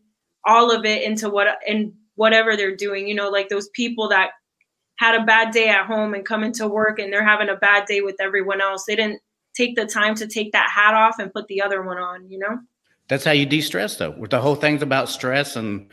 all 0.47 0.75
of 0.75 0.85
it 0.85 1.03
into 1.03 1.29
what 1.29 1.59
in 1.67 1.93
whatever 2.17 2.57
they're 2.57 2.77
doing. 2.77 3.07
You 3.07 3.15
know, 3.15 3.31
like 3.31 3.49
those 3.49 3.69
people 3.71 4.09
that 4.09 4.31
had 4.97 5.21
a 5.21 5.25
bad 5.25 5.53
day 5.53 5.69
at 5.69 5.87
home 5.87 6.15
and 6.15 6.25
come 6.25 6.45
into 6.45 6.69
work 6.69 6.99
and 6.99 7.13
they're 7.13 7.25
having 7.25 7.49
a 7.49 7.57
bad 7.57 7.87
day 7.87 8.01
with 8.01 8.17
everyone 8.21 8.61
else. 8.61 8.85
They 8.85 8.97
didn't 8.97 9.21
take 9.55 9.75
the 9.77 9.87
time 9.87 10.15
to 10.17 10.27
take 10.27 10.53
that 10.53 10.71
hat 10.71 10.95
off 10.95 11.19
and 11.19 11.33
put 11.33 11.47
the 11.49 11.61
other 11.63 11.83
one 11.83 11.99
on, 11.99 12.31
you 12.31 12.39
know? 12.39 12.59
That's 13.13 13.27
how 13.27 13.33
you 13.33 13.45
de-stress 13.45 13.97
though. 13.97 14.13
With 14.13 14.31
the 14.31 14.41
whole 14.41 14.55
thing's 14.55 14.81
about 14.81 15.11
stress 15.11 15.57
and 15.57 15.91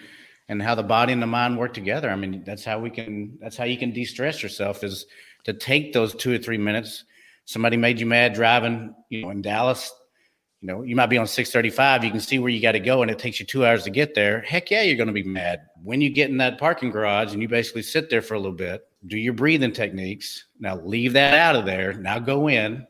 and 0.48 0.62
how 0.62 0.74
the 0.74 0.84
body 0.84 1.12
and 1.12 1.22
the 1.22 1.28
mind 1.28 1.58
work 1.58 1.74
together. 1.74 2.10
I 2.10 2.16
mean, 2.16 2.46
that's 2.46 2.64
how 2.64 2.80
we 2.80 2.90
can 2.90 3.38
that's 3.42 3.58
how 3.58 3.66
you 3.66 3.78
can 3.78 3.92
de-stress 3.92 4.42
yourself 4.42 4.86
is 4.86 5.06
to 5.44 5.52
take 5.52 5.92
those 5.92 6.16
two 6.16 6.34
or 6.34 6.38
three 6.38 6.58
minutes. 6.58 7.04
Somebody 7.44 7.76
made 7.76 8.00
you 8.00 8.06
mad 8.06 8.36
driving, 8.36 8.96
you 9.10 9.24
know, 9.24 9.32
in 9.32 9.42
Dallas. 9.42 9.92
You 10.62 10.70
know, 10.70 10.84
you 10.84 10.96
might 10.96 11.08
be 11.08 11.18
on 11.18 11.28
635, 11.28 12.06
you 12.06 12.12
can 12.12 12.22
see 12.22 12.40
where 12.40 12.52
you 12.52 12.62
got 12.62 12.72
to 12.72 12.80
go, 12.80 13.02
and 13.02 13.12
it 13.12 13.20
takes 13.20 13.38
you 13.42 13.46
two 13.46 13.66
hours 13.66 13.84
to 13.84 13.90
get 13.90 14.16
there. 14.16 14.40
Heck 14.40 14.72
yeah, 14.72 14.84
you're 14.84 14.96
gonna 14.96 15.12
be 15.12 15.24
mad. 15.24 15.64
When 15.84 16.00
you 16.00 16.10
get 16.10 16.30
in 16.30 16.38
that 16.38 16.58
parking 16.58 16.90
garage 16.90 17.34
and 17.34 17.42
you 17.42 17.50
basically 17.50 17.82
sit 17.82 18.10
there 18.10 18.22
for 18.22 18.36
a 18.36 18.40
little 18.40 18.56
bit, 18.56 18.88
do 19.08 19.18
your 19.18 19.34
breathing 19.34 19.74
techniques. 19.74 20.46
Now 20.58 20.78
leave 20.78 21.12
that 21.14 21.34
out 21.34 21.58
of 21.58 21.66
there. 21.66 21.92
Now 21.92 22.20
go 22.20 22.48
in 22.48 22.88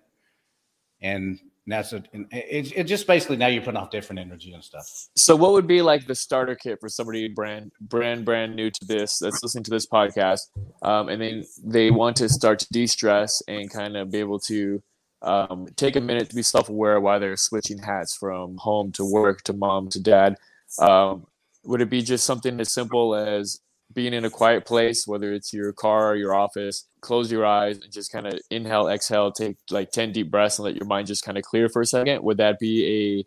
and 1.01 1.39
that's 1.71 1.93
it. 1.93 2.07
It's 2.31 2.71
it 2.71 2.83
just 2.85 3.07
basically 3.07 3.37
now 3.37 3.47
you're 3.47 3.61
putting 3.61 3.77
off 3.77 3.89
different 3.89 4.19
energy 4.19 4.53
and 4.53 4.63
stuff. 4.63 4.87
So, 5.15 5.35
what 5.35 5.51
would 5.51 5.67
be 5.67 5.81
like 5.81 6.07
the 6.07 6.15
starter 6.15 6.55
kit 6.55 6.79
for 6.79 6.89
somebody 6.89 7.27
brand 7.27 7.71
brand 7.81 8.25
brand 8.25 8.55
new 8.55 8.69
to 8.69 8.85
this 8.85 9.19
that's 9.19 9.41
listening 9.43 9.63
to 9.65 9.71
this 9.71 9.87
podcast, 9.87 10.41
um, 10.81 11.09
and 11.09 11.21
then 11.21 11.43
they 11.63 11.91
want 11.91 12.17
to 12.17 12.29
start 12.29 12.59
to 12.59 12.67
de 12.71 12.87
stress 12.87 13.41
and 13.47 13.69
kind 13.71 13.97
of 13.97 14.11
be 14.11 14.19
able 14.19 14.39
to 14.39 14.81
um, 15.21 15.67
take 15.75 15.95
a 15.95 16.01
minute 16.01 16.29
to 16.29 16.35
be 16.35 16.41
self 16.41 16.69
aware 16.69 16.99
while 16.99 17.19
they're 17.19 17.37
switching 17.37 17.79
hats 17.79 18.15
from 18.15 18.57
home 18.57 18.91
to 18.93 19.05
work 19.05 19.43
to 19.43 19.53
mom 19.53 19.89
to 19.89 20.01
dad. 20.01 20.35
Um, 20.79 21.27
would 21.63 21.81
it 21.81 21.89
be 21.89 22.01
just 22.01 22.25
something 22.25 22.59
as 22.59 22.71
simple 22.71 23.15
as 23.15 23.59
being 23.93 24.13
in 24.13 24.25
a 24.25 24.29
quiet 24.29 24.65
place, 24.65 25.07
whether 25.07 25.33
it's 25.33 25.53
your 25.53 25.73
car 25.73 26.11
or 26.11 26.15
your 26.15 26.35
office, 26.35 26.85
close 27.01 27.31
your 27.31 27.45
eyes 27.45 27.79
and 27.79 27.91
just 27.91 28.11
kind 28.11 28.27
of 28.27 28.39
inhale, 28.51 28.87
exhale, 28.87 29.31
take 29.31 29.57
like 29.71 29.91
10 29.91 30.11
deep 30.11 30.29
breaths 30.29 30.59
and 30.59 30.65
let 30.65 30.75
your 30.75 30.85
mind 30.85 31.07
just 31.07 31.23
kind 31.23 31.37
of 31.37 31.43
clear 31.43 31.69
for 31.69 31.81
a 31.81 31.85
second. 31.85 32.23
Would 32.23 32.37
that 32.37 32.59
be 32.59 32.85
a 33.19 33.25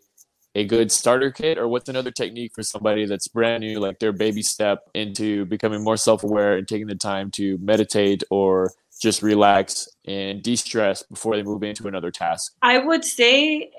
a 0.55 0.65
good 0.65 0.91
starter 0.91 1.31
kit 1.31 1.57
or 1.57 1.67
what's 1.67 1.89
another 1.89 2.11
technique 2.11 2.51
for 2.53 2.63
somebody 2.63 3.05
that's 3.05 3.27
brand 3.27 3.61
new 3.61 3.79
like 3.79 3.99
their 3.99 4.11
baby 4.11 4.43
step 4.43 4.87
into 4.93 5.45
becoming 5.45 5.83
more 5.83 5.97
self-aware 5.97 6.57
and 6.57 6.67
taking 6.67 6.87
the 6.87 6.95
time 6.95 7.31
to 7.31 7.57
meditate 7.57 8.23
or 8.29 8.71
just 9.01 9.23
relax 9.23 9.87
and 10.05 10.43
de-stress 10.43 11.01
before 11.03 11.35
they 11.35 11.43
move 11.43 11.63
into 11.63 11.87
another 11.87 12.11
task 12.11 12.53
i 12.61 12.77
would 12.77 13.03
say 13.03 13.71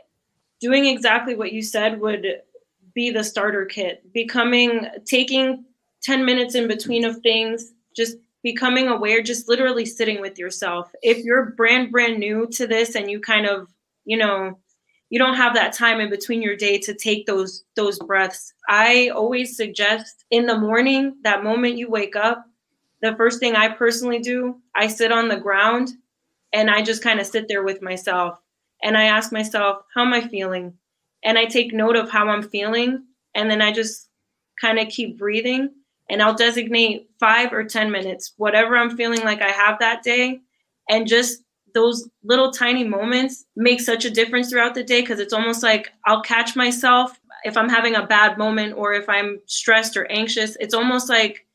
doing 0.60 0.86
exactly 0.86 1.36
what 1.36 1.52
you 1.52 1.62
said 1.62 2.00
would 2.00 2.26
be 2.92 3.10
the 3.10 3.22
starter 3.22 3.64
kit 3.64 4.12
becoming 4.12 4.86
taking 5.04 5.64
10 6.04 6.24
minutes 6.24 6.54
in 6.54 6.68
between 6.68 7.04
of 7.04 7.18
things, 7.20 7.72
just 7.96 8.16
becoming 8.42 8.88
aware, 8.88 9.22
just 9.22 9.48
literally 9.48 9.86
sitting 9.86 10.20
with 10.20 10.38
yourself. 10.38 10.92
If 11.02 11.24
you're 11.24 11.50
brand, 11.52 11.90
brand 11.90 12.18
new 12.18 12.46
to 12.52 12.66
this 12.66 12.94
and 12.94 13.10
you 13.10 13.20
kind 13.20 13.46
of, 13.46 13.68
you 14.04 14.18
know, 14.18 14.58
you 15.08 15.18
don't 15.18 15.36
have 15.36 15.54
that 15.54 15.72
time 15.72 16.00
in 16.00 16.10
between 16.10 16.42
your 16.42 16.56
day 16.56 16.78
to 16.78 16.94
take 16.94 17.26
those 17.26 17.64
those 17.76 17.98
breaths. 18.00 18.52
I 18.68 19.08
always 19.10 19.56
suggest 19.56 20.24
in 20.30 20.46
the 20.46 20.58
morning, 20.58 21.16
that 21.22 21.44
moment 21.44 21.78
you 21.78 21.88
wake 21.88 22.16
up, 22.16 22.44
the 23.00 23.14
first 23.16 23.40
thing 23.40 23.54
I 23.54 23.68
personally 23.68 24.18
do, 24.18 24.60
I 24.74 24.88
sit 24.88 25.12
on 25.12 25.28
the 25.28 25.36
ground 25.36 25.90
and 26.52 26.70
I 26.70 26.82
just 26.82 27.02
kind 27.02 27.20
of 27.20 27.26
sit 27.26 27.48
there 27.48 27.62
with 27.62 27.80
myself 27.80 28.38
and 28.82 28.96
I 28.96 29.04
ask 29.04 29.32
myself, 29.32 29.82
how 29.94 30.02
am 30.02 30.12
I 30.12 30.26
feeling? 30.26 30.74
And 31.22 31.38
I 31.38 31.46
take 31.46 31.72
note 31.72 31.96
of 31.96 32.10
how 32.10 32.28
I'm 32.28 32.42
feeling 32.42 33.04
and 33.34 33.50
then 33.50 33.62
I 33.62 33.72
just 33.72 34.08
kind 34.60 34.78
of 34.78 34.88
keep 34.88 35.18
breathing 35.18 35.70
and 36.10 36.22
I'll 36.22 36.34
designate 36.34 37.08
five 37.18 37.52
or 37.52 37.64
10 37.64 37.90
minutes, 37.90 38.34
whatever 38.36 38.76
I'm 38.76 38.96
feeling 38.96 39.22
like 39.22 39.40
I 39.40 39.50
have 39.50 39.78
that 39.78 40.02
day. 40.02 40.40
And 40.88 41.06
just 41.06 41.42
those 41.74 42.08
little 42.22 42.52
tiny 42.52 42.84
moments 42.84 43.46
make 43.56 43.80
such 43.80 44.04
a 44.04 44.10
difference 44.10 44.50
throughout 44.50 44.74
the 44.74 44.84
day 44.84 45.00
because 45.00 45.18
it's 45.18 45.32
almost 45.32 45.62
like 45.62 45.90
I'll 46.06 46.22
catch 46.22 46.54
myself 46.54 47.18
if 47.44 47.56
I'm 47.56 47.68
having 47.68 47.94
a 47.94 48.06
bad 48.06 48.38
moment 48.38 48.74
or 48.76 48.92
if 48.92 49.08
I'm 49.08 49.40
stressed 49.46 49.96
or 49.96 50.10
anxious. 50.10 50.56
It's 50.60 50.74
almost 50.74 51.08
like 51.08 51.46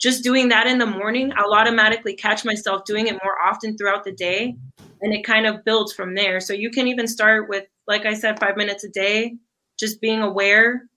just 0.00 0.24
doing 0.24 0.48
that 0.48 0.66
in 0.66 0.78
the 0.78 0.86
morning, 0.86 1.30
I'll 1.36 1.52
automatically 1.52 2.14
catch 2.14 2.44
myself 2.44 2.84
doing 2.86 3.06
it 3.06 3.18
more 3.22 3.36
often 3.44 3.76
throughout 3.76 4.02
the 4.02 4.12
day. 4.12 4.56
And 5.02 5.12
it 5.12 5.24
kind 5.24 5.46
of 5.46 5.64
builds 5.64 5.92
from 5.92 6.14
there. 6.14 6.40
So 6.40 6.54
you 6.54 6.70
can 6.70 6.88
even 6.88 7.06
start 7.06 7.48
with, 7.48 7.66
like 7.86 8.06
I 8.06 8.14
said, 8.14 8.40
five 8.40 8.56
minutes 8.56 8.82
a 8.84 8.88
day, 8.88 9.36
just 9.78 10.00
being 10.00 10.22
aware 10.22 10.88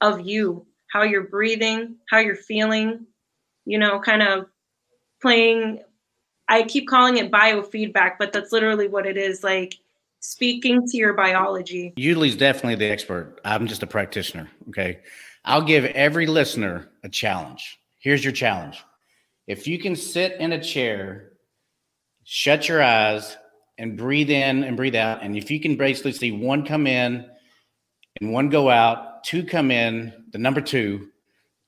of 0.00 0.26
you 0.26 0.66
how 0.92 1.02
you're 1.02 1.28
breathing, 1.28 1.96
how 2.08 2.18
you're 2.18 2.36
feeling, 2.36 3.06
you 3.64 3.78
know, 3.78 4.00
kind 4.00 4.22
of 4.22 4.46
playing. 5.22 5.80
I 6.48 6.62
keep 6.64 6.88
calling 6.88 7.16
it 7.16 7.30
biofeedback, 7.30 8.12
but 8.18 8.32
that's 8.32 8.52
literally 8.52 8.88
what 8.88 9.06
it 9.06 9.16
is 9.16 9.44
like 9.44 9.76
speaking 10.20 10.86
to 10.86 10.96
your 10.96 11.14
biology. 11.14 11.92
Yuli's 11.96 12.36
definitely 12.36 12.74
the 12.74 12.90
expert. 12.90 13.40
I'm 13.44 13.66
just 13.66 13.82
a 13.82 13.86
practitioner. 13.86 14.50
Okay. 14.68 15.00
I'll 15.44 15.62
give 15.62 15.84
every 15.86 16.26
listener 16.26 16.90
a 17.02 17.08
challenge. 17.08 17.78
Here's 17.98 18.24
your 18.24 18.32
challenge. 18.32 18.84
If 19.46 19.66
you 19.66 19.78
can 19.78 19.96
sit 19.96 20.40
in 20.40 20.52
a 20.52 20.62
chair, 20.62 21.32
shut 22.24 22.68
your 22.68 22.82
eyes, 22.82 23.36
and 23.78 23.96
breathe 23.96 24.28
in 24.28 24.62
and 24.62 24.76
breathe 24.76 24.94
out, 24.94 25.22
and 25.22 25.34
if 25.34 25.50
you 25.50 25.58
can 25.58 25.76
basically 25.76 26.12
see 26.12 26.32
one 26.32 26.66
come 26.66 26.86
in 26.86 27.24
and 28.20 28.32
one 28.32 28.50
go 28.50 28.68
out, 28.68 29.09
two 29.24 29.44
come 29.44 29.70
in, 29.70 30.12
the 30.32 30.38
number 30.38 30.60
two, 30.60 31.08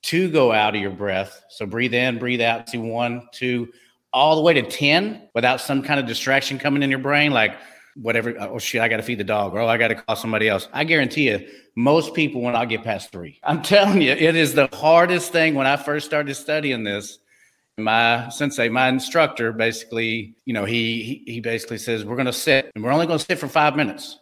two 0.03 0.31
go 0.31 0.53
out 0.53 0.75
of 0.75 0.81
your 0.81 0.91
breath. 0.91 1.45
So 1.49 1.67
breathe 1.67 1.95
in, 1.95 2.19
breathe 2.19 2.41
out, 2.41 2.69
see 2.69 2.79
one, 2.79 3.29
two, 3.33 3.69
all 4.13 4.37
the 4.37 4.43
way 4.43 4.55
to 4.55 4.63
10 4.63 5.29
without 5.35 5.61
some 5.61 5.83
kind 5.83 5.99
of 5.99 6.07
distraction 6.07 6.59
coming 6.59 6.83
in 6.83 6.91
your 6.91 6.99
brain, 6.99 7.33
like 7.33 7.57
whatever. 7.95 8.35
Oh 8.39 8.59
shit, 8.59 8.81
I 8.81 8.89
got 8.89 8.99
to 8.99 9.03
feed 9.03 9.19
the 9.19 9.25
dog, 9.25 9.55
or 9.55 9.61
oh, 9.61 9.69
I 9.69 9.77
got 9.79 9.89
to 9.89 9.95
call 9.95 10.17
somebody 10.17 10.49
else. 10.49 10.69
I 10.73 10.85
guarantee 10.85 11.31
you, 11.31 11.49
most 11.77 12.15
people 12.15 12.43
will 12.43 12.53
not 12.53 12.69
get 12.69 12.85
past 12.85 13.13
three. 13.13 13.41
I'm 13.43 13.63
telling 13.63 14.03
you, 14.03 14.13
it 14.13 14.37
is 14.37 14.55
the 14.55 14.69
hardest 14.73 15.33
thing 15.33 15.55
when 15.55 15.67
I 15.67 15.77
first 15.77 16.07
started 16.07 16.35
studying 16.35 16.85
this. 16.85 17.19
My 17.79 18.29
sensei, 18.29 18.69
my 18.69 18.89
instructor, 18.89 19.51
basically, 19.53 20.35
you 20.45 20.53
know, 20.53 20.67
he 20.67 21.03
he, 21.03 21.33
he 21.35 21.41
basically 21.41 21.79
says 21.79 22.05
we're 22.05 22.17
going 22.17 22.27
to 22.27 22.33
sit, 22.33 22.71
and 22.75 22.85
we're 22.85 22.93
only 22.93 23.07
going 23.07 23.19
to 23.19 23.25
sit 23.25 23.39
for 23.39 23.49
five 23.49 23.77
minutes. 23.77 24.19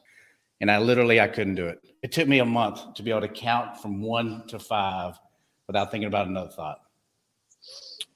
And 0.61 0.70
I 0.70 0.79
literally 0.79 1.20
I 1.20 1.29
couldn't 1.29 1.55
do 1.55 1.66
it. 1.66 1.79
It 2.03 2.12
took 2.12 2.29
me 2.29 2.38
a 2.40 2.44
month 2.44 2.94
to 2.94 3.03
be 3.03 3.11
able 3.11 3.23
to 3.23 3.29
count 3.29 3.79
from 3.79 4.03
one 4.03 4.46
to 4.49 4.59
five 4.59 5.18
without 5.66 5.90
thinking 5.90 6.09
about 6.09 6.27
another 6.27 6.51
thought. 6.51 6.81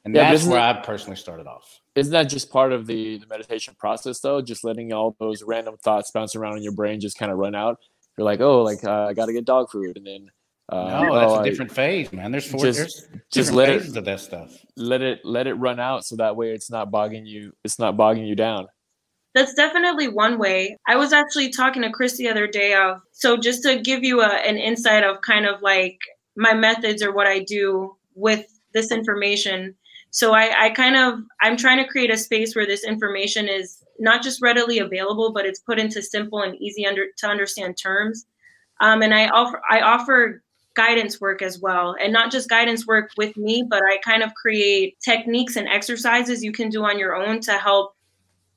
And 0.04 0.14
yeah, 0.14 0.30
that's 0.30 0.44
where 0.44 0.60
I 0.60 0.74
personally 0.82 1.16
started 1.16 1.46
off. 1.46 1.80
Isn't 1.94 2.12
that 2.12 2.28
just 2.28 2.50
part 2.50 2.72
of 2.72 2.86
the, 2.86 3.18
the 3.18 3.26
meditation 3.26 3.74
process 3.78 4.20
though? 4.20 4.42
Just 4.42 4.64
letting 4.64 4.92
all 4.92 5.16
those 5.18 5.42
random 5.42 5.76
thoughts 5.78 6.10
bounce 6.10 6.36
around 6.36 6.58
in 6.58 6.62
your 6.62 6.72
brain 6.72 7.00
just 7.00 7.18
kind 7.18 7.32
of 7.32 7.38
run 7.38 7.54
out. 7.54 7.78
You're 8.18 8.26
like, 8.26 8.40
oh, 8.40 8.62
like 8.62 8.84
uh, 8.84 9.06
I 9.06 9.14
got 9.14 9.26
to 9.26 9.32
get 9.32 9.44
dog 9.44 9.70
food, 9.70 9.96
and 9.96 10.06
then 10.06 10.30
uh, 10.68 11.04
no, 11.04 11.14
that's 11.14 11.32
oh, 11.32 11.40
a 11.40 11.44
different 11.44 11.72
I, 11.72 11.74
phase, 11.74 12.12
man. 12.12 12.30
There's 12.30 12.48
four. 12.48 12.60
Just, 12.60 12.78
there's 12.78 13.22
just 13.32 13.52
let 13.52 13.68
phases 13.68 13.96
it, 13.96 13.98
of 13.98 14.04
that 14.04 14.20
stuff. 14.20 14.56
Let 14.76 15.02
it 15.02 15.20
let 15.24 15.46
it 15.46 15.54
run 15.54 15.80
out, 15.80 16.04
so 16.04 16.16
that 16.16 16.36
way 16.36 16.52
it's 16.52 16.70
not 16.70 16.90
bogging 16.90 17.26
you. 17.26 17.52
It's 17.64 17.78
not 17.78 17.96
bogging 17.96 18.24
you 18.24 18.36
down 18.36 18.68
that's 19.34 19.54
definitely 19.54 20.08
one 20.08 20.38
way. 20.38 20.78
I 20.86 20.96
was 20.96 21.12
actually 21.12 21.50
talking 21.50 21.82
to 21.82 21.90
Chris 21.90 22.16
the 22.16 22.28
other 22.28 22.46
day 22.46 22.74
of 22.74 23.00
so 23.12 23.36
just 23.36 23.62
to 23.64 23.80
give 23.80 24.04
you 24.04 24.20
a, 24.20 24.28
an 24.28 24.56
insight 24.56 25.02
of 25.02 25.20
kind 25.22 25.44
of 25.44 25.60
like 25.60 25.98
my 26.36 26.54
methods 26.54 27.02
or 27.02 27.12
what 27.12 27.26
I 27.26 27.40
do 27.40 27.96
with 28.14 28.46
this 28.72 28.92
information. 28.92 29.74
So 30.10 30.32
I, 30.32 30.66
I 30.66 30.70
kind 30.70 30.96
of 30.96 31.18
I'm 31.42 31.56
trying 31.56 31.78
to 31.78 31.90
create 31.90 32.10
a 32.10 32.16
space 32.16 32.54
where 32.54 32.66
this 32.66 32.84
information 32.84 33.48
is 33.48 33.82
not 33.98 34.22
just 34.22 34.40
readily 34.40 34.78
available, 34.78 35.32
but 35.32 35.46
it's 35.46 35.60
put 35.60 35.80
into 35.80 36.00
simple 36.00 36.42
and 36.42 36.54
easy 36.60 36.86
under 36.86 37.06
to 37.18 37.26
understand 37.26 37.76
terms. 37.76 38.26
Um, 38.80 39.02
and 39.02 39.12
I 39.12 39.28
offer 39.28 39.60
I 39.68 39.80
offer 39.80 40.42
guidance 40.74 41.20
work 41.20 41.42
as 41.42 41.60
well, 41.60 41.96
and 42.00 42.12
not 42.12 42.30
just 42.30 42.48
guidance 42.48 42.86
work 42.86 43.10
with 43.16 43.36
me, 43.36 43.64
but 43.68 43.82
I 43.82 43.98
kind 44.04 44.22
of 44.22 44.34
create 44.34 44.96
techniques 45.04 45.56
and 45.56 45.68
exercises 45.68 46.44
you 46.44 46.52
can 46.52 46.68
do 46.68 46.84
on 46.84 46.98
your 46.98 47.16
own 47.16 47.40
to 47.42 47.52
help 47.52 47.93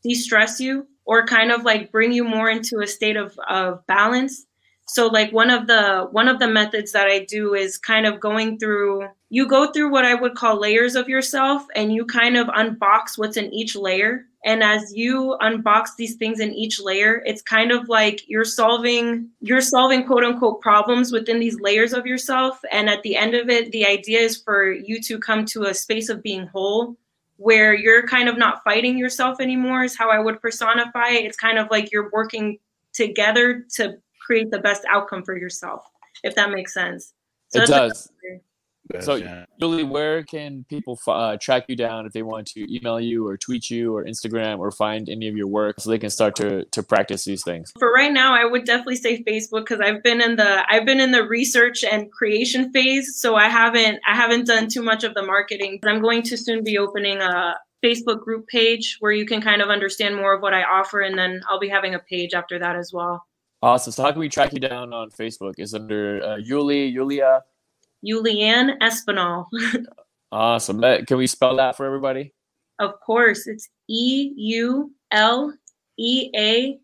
de-stress 0.04 0.60
you 0.60 0.88
or 1.08 1.26
kind 1.26 1.52
of 1.52 1.64
like 1.64 1.92
bring 1.92 2.12
you 2.12 2.24
more 2.24 2.50
into 2.50 2.82
a 2.82 2.88
state 2.88 3.16
of, 3.16 3.38
of 3.48 3.86
balance. 3.88 4.46
So 4.90 5.08
like 5.08 5.34
one 5.34 5.50
of 5.50 5.68
the 5.68 6.08
one 6.12 6.30
of 6.30 6.40
the 6.40 6.48
methods 6.48 6.94
that 6.94 7.08
i 7.08 7.26
do 7.26 7.56
is 7.56 7.78
kind 7.78 8.06
of 8.06 8.22
going 8.22 8.58
through 8.58 9.06
you 9.30 9.46
go 9.46 9.70
through 9.72 9.92
what 9.92 10.06
i 10.06 10.14
would 10.14 10.36
call 10.36 10.62
layers 10.62 10.96
of 10.96 11.10
yourself 11.10 11.66
and 11.76 11.92
you 11.92 12.06
kind 12.06 12.38
of 12.38 12.48
unbox 12.48 13.18
what's 13.18 13.36
in 13.36 13.54
each 13.54 13.76
layer. 13.76 14.26
And 14.46 14.64
as 14.64 14.94
you 14.96 15.36
unbox 15.42 15.90
these 15.98 16.16
things 16.16 16.40
in 16.40 16.54
each 16.54 16.80
layer 16.80 17.22
it's 17.26 17.42
kind 17.42 17.74
of 17.74 17.90
like 17.90 18.22
you're 18.28 18.46
solving 18.46 19.30
you're 19.42 19.60
solving 19.60 20.06
quote 20.06 20.24
unquote 20.24 20.62
problems 20.62 21.12
within 21.12 21.40
these 21.40 21.60
layers 21.60 21.92
of 21.92 22.06
yourself. 22.06 22.62
And 22.72 22.90
at 22.90 23.04
the 23.04 23.18
end 23.18 23.34
of 23.34 23.50
it 23.50 23.74
the 23.74 23.86
idea 23.86 24.20
is 24.20 24.42
for 24.42 24.72
you 24.72 25.02
to 25.02 25.20
come 25.20 25.44
to 25.48 25.64
a 25.64 25.74
space 25.74 26.08
of 26.08 26.24
being 26.24 26.48
whole 26.48 26.96
where 27.38 27.74
you're 27.74 28.06
kind 28.06 28.28
of 28.28 28.38
not 28.38 28.64
fighting 28.64 28.98
yourself 28.98 29.40
anymore 29.40 29.84
is 29.84 29.98
how 29.98 30.10
i 30.10 30.20
would 30.20 30.42
personify 30.42 31.10
it 31.10 31.26
it's 31.26 31.38
kind 31.38 31.58
of 31.58 31.68
like 31.72 31.92
you're 31.92 32.10
working 32.12 32.58
together 32.98 33.66
to 33.76 33.98
create 34.28 34.52
the 34.52 34.60
best 34.60 34.84
outcome 34.90 35.24
for 35.24 35.38
yourself, 35.38 35.84
if 36.24 36.36
that 36.36 36.52
makes 36.52 36.74
sense. 36.74 37.14
So 37.50 37.62
it 37.62 37.68
does. 37.68 38.12
So, 39.02 39.20
Yuli, 39.62 39.88
where 39.88 40.24
can 40.24 40.66
people 40.70 41.00
uh, 41.08 41.38
track 41.40 41.66
you 41.68 41.76
down 41.76 42.06
if 42.06 42.14
they 42.14 42.22
want 42.22 42.48
to 42.48 42.74
email 42.74 43.00
you 43.00 43.28
or 43.28 43.38
tweet 43.38 43.70
you 43.70 43.96
or 43.96 44.06
Instagram 44.06 44.60
or 44.60 44.72
find 44.72 45.10
any 45.10 45.28
of 45.28 45.36
your 45.36 45.48
work 45.48 45.80
so 45.80 45.90
they 45.90 45.98
can 45.98 46.10
start 46.10 46.36
to 46.38 46.66
to 46.66 46.84
practice 46.84 47.26
these 47.26 47.44
things? 47.44 47.72
For 47.80 47.92
right 47.92 48.12
now, 48.12 48.34
I 48.34 48.46
would 48.46 48.66
definitely 48.66 48.96
say 48.98 49.24
Facebook 49.24 49.66
because 49.66 49.80
I've 49.80 50.04
been 50.04 50.22
in 50.22 50.36
the 50.36 50.64
I've 50.72 50.86
been 50.86 51.00
in 51.00 51.12
the 51.12 51.28
research 51.28 51.84
and 51.84 52.12
creation 52.12 52.72
phase, 52.72 53.20
so 53.20 53.36
I 53.36 53.50
haven't 53.50 54.00
I 54.08 54.16
haven't 54.16 54.48
done 54.48 54.68
too 54.68 54.84
much 54.84 55.04
of 55.04 55.14
the 55.14 55.24
marketing. 55.24 55.80
But 55.82 55.92
I'm 55.92 56.02
going 56.02 56.24
to 56.24 56.38
soon 56.38 56.64
be 56.64 56.78
opening 56.78 57.22
a 57.22 57.56
Facebook 57.84 58.22
group 58.22 58.48
page 58.48 58.98
where 59.00 59.12
you 59.12 59.26
can 59.26 59.42
kind 59.42 59.62
of 59.62 59.70
understand 59.70 60.16
more 60.16 60.34
of 60.34 60.42
what 60.42 60.54
I 60.54 60.64
offer, 60.64 61.02
and 61.02 61.18
then 61.18 61.42
I'll 61.50 61.60
be 61.60 61.70
having 61.70 61.96
a 61.96 62.00
page 62.00 62.34
after 62.34 62.58
that 62.60 62.76
as 62.76 62.92
well. 62.94 63.26
Awesome. 63.62 63.92
So 63.92 64.04
how 64.04 64.12
can 64.12 64.20
we 64.20 64.30
track 64.30 64.54
you 64.54 64.60
down 64.60 64.94
on 64.94 65.10
Facebook? 65.10 65.56
Is 65.58 65.74
under 65.74 66.22
uh, 66.24 66.38
Yuli, 66.38 66.92
Yulia? 66.92 67.42
Euleanne 68.06 68.78
Espinal. 68.80 69.46
awesome. 70.32 70.82
Can 71.06 71.18
we 71.18 71.28
spell 71.28 71.56
that 71.58 71.78
for 71.78 71.86
everybody? 71.86 72.34
Of 72.80 73.00
course. 73.00 73.48
It's 73.48 73.70
E 73.90 74.34
U 74.36 74.92
L 75.12 75.54
E 75.98 76.32
A 76.36 76.80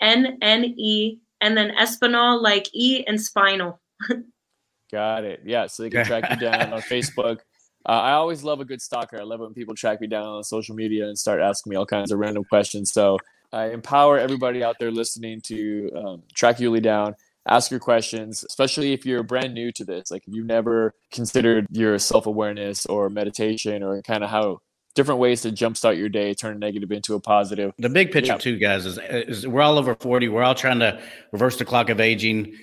N 0.00 0.38
N 0.40 0.64
E 0.64 1.18
and 1.40 1.56
then 1.56 1.72
Espinal 1.76 2.40
like 2.42 2.68
E 2.72 3.04
and 3.06 3.20
spinal. 3.20 3.80
Got 4.92 5.24
it. 5.24 5.42
Yeah. 5.44 5.66
So 5.66 5.82
they 5.82 5.90
can 5.90 6.04
track 6.06 6.30
you 6.30 6.36
down 6.36 6.72
on 6.72 6.80
Facebook. 6.90 7.40
Uh, 7.86 7.92
I 7.92 8.12
always 8.12 8.42
love 8.42 8.60
a 8.60 8.64
good 8.64 8.80
stalker. 8.80 9.18
I 9.18 9.24
love 9.24 9.40
when 9.40 9.52
people 9.52 9.74
track 9.74 10.00
me 10.00 10.06
down 10.06 10.24
on 10.24 10.44
social 10.44 10.74
media 10.74 11.06
and 11.06 11.18
start 11.18 11.40
asking 11.40 11.70
me 11.70 11.76
all 11.76 11.84
kinds 11.84 12.12
of 12.12 12.18
random 12.18 12.44
questions. 12.44 12.92
So 12.92 13.18
I 13.52 13.70
empower 13.70 14.18
everybody 14.18 14.64
out 14.64 14.76
there 14.80 14.90
listening 14.90 15.40
to 15.42 15.90
um, 15.94 16.22
track 16.34 16.58
Yuli 16.58 16.82
down, 16.82 17.14
ask 17.46 17.70
your 17.70 17.80
questions, 17.80 18.44
especially 18.48 18.92
if 18.92 19.04
you're 19.04 19.22
brand 19.22 19.54
new 19.54 19.72
to 19.72 19.84
this. 19.84 20.10
Like 20.10 20.26
if 20.26 20.34
you've 20.34 20.46
never 20.46 20.94
considered 21.12 21.66
your 21.70 21.98
self 21.98 22.26
awareness 22.26 22.86
or 22.86 23.10
meditation 23.10 23.82
or 23.82 24.00
kind 24.02 24.24
of 24.24 24.30
how 24.30 24.60
different 24.94 25.20
ways 25.20 25.42
to 25.42 25.50
jumpstart 25.50 25.98
your 25.98 26.08
day, 26.08 26.34
turn 26.34 26.56
a 26.56 26.58
negative 26.58 26.92
into 26.92 27.14
a 27.14 27.20
positive. 27.20 27.72
The 27.78 27.88
big 27.88 28.12
picture, 28.12 28.32
yeah. 28.32 28.38
too, 28.38 28.58
guys, 28.58 28.86
is, 28.86 28.98
is 28.98 29.46
we're 29.46 29.62
all 29.62 29.78
over 29.78 29.94
40. 29.94 30.28
We're 30.28 30.42
all 30.42 30.54
trying 30.54 30.78
to 30.80 31.00
reverse 31.32 31.56
the 31.56 31.64
clock 31.64 31.90
of 31.90 32.00
aging. 32.00 32.56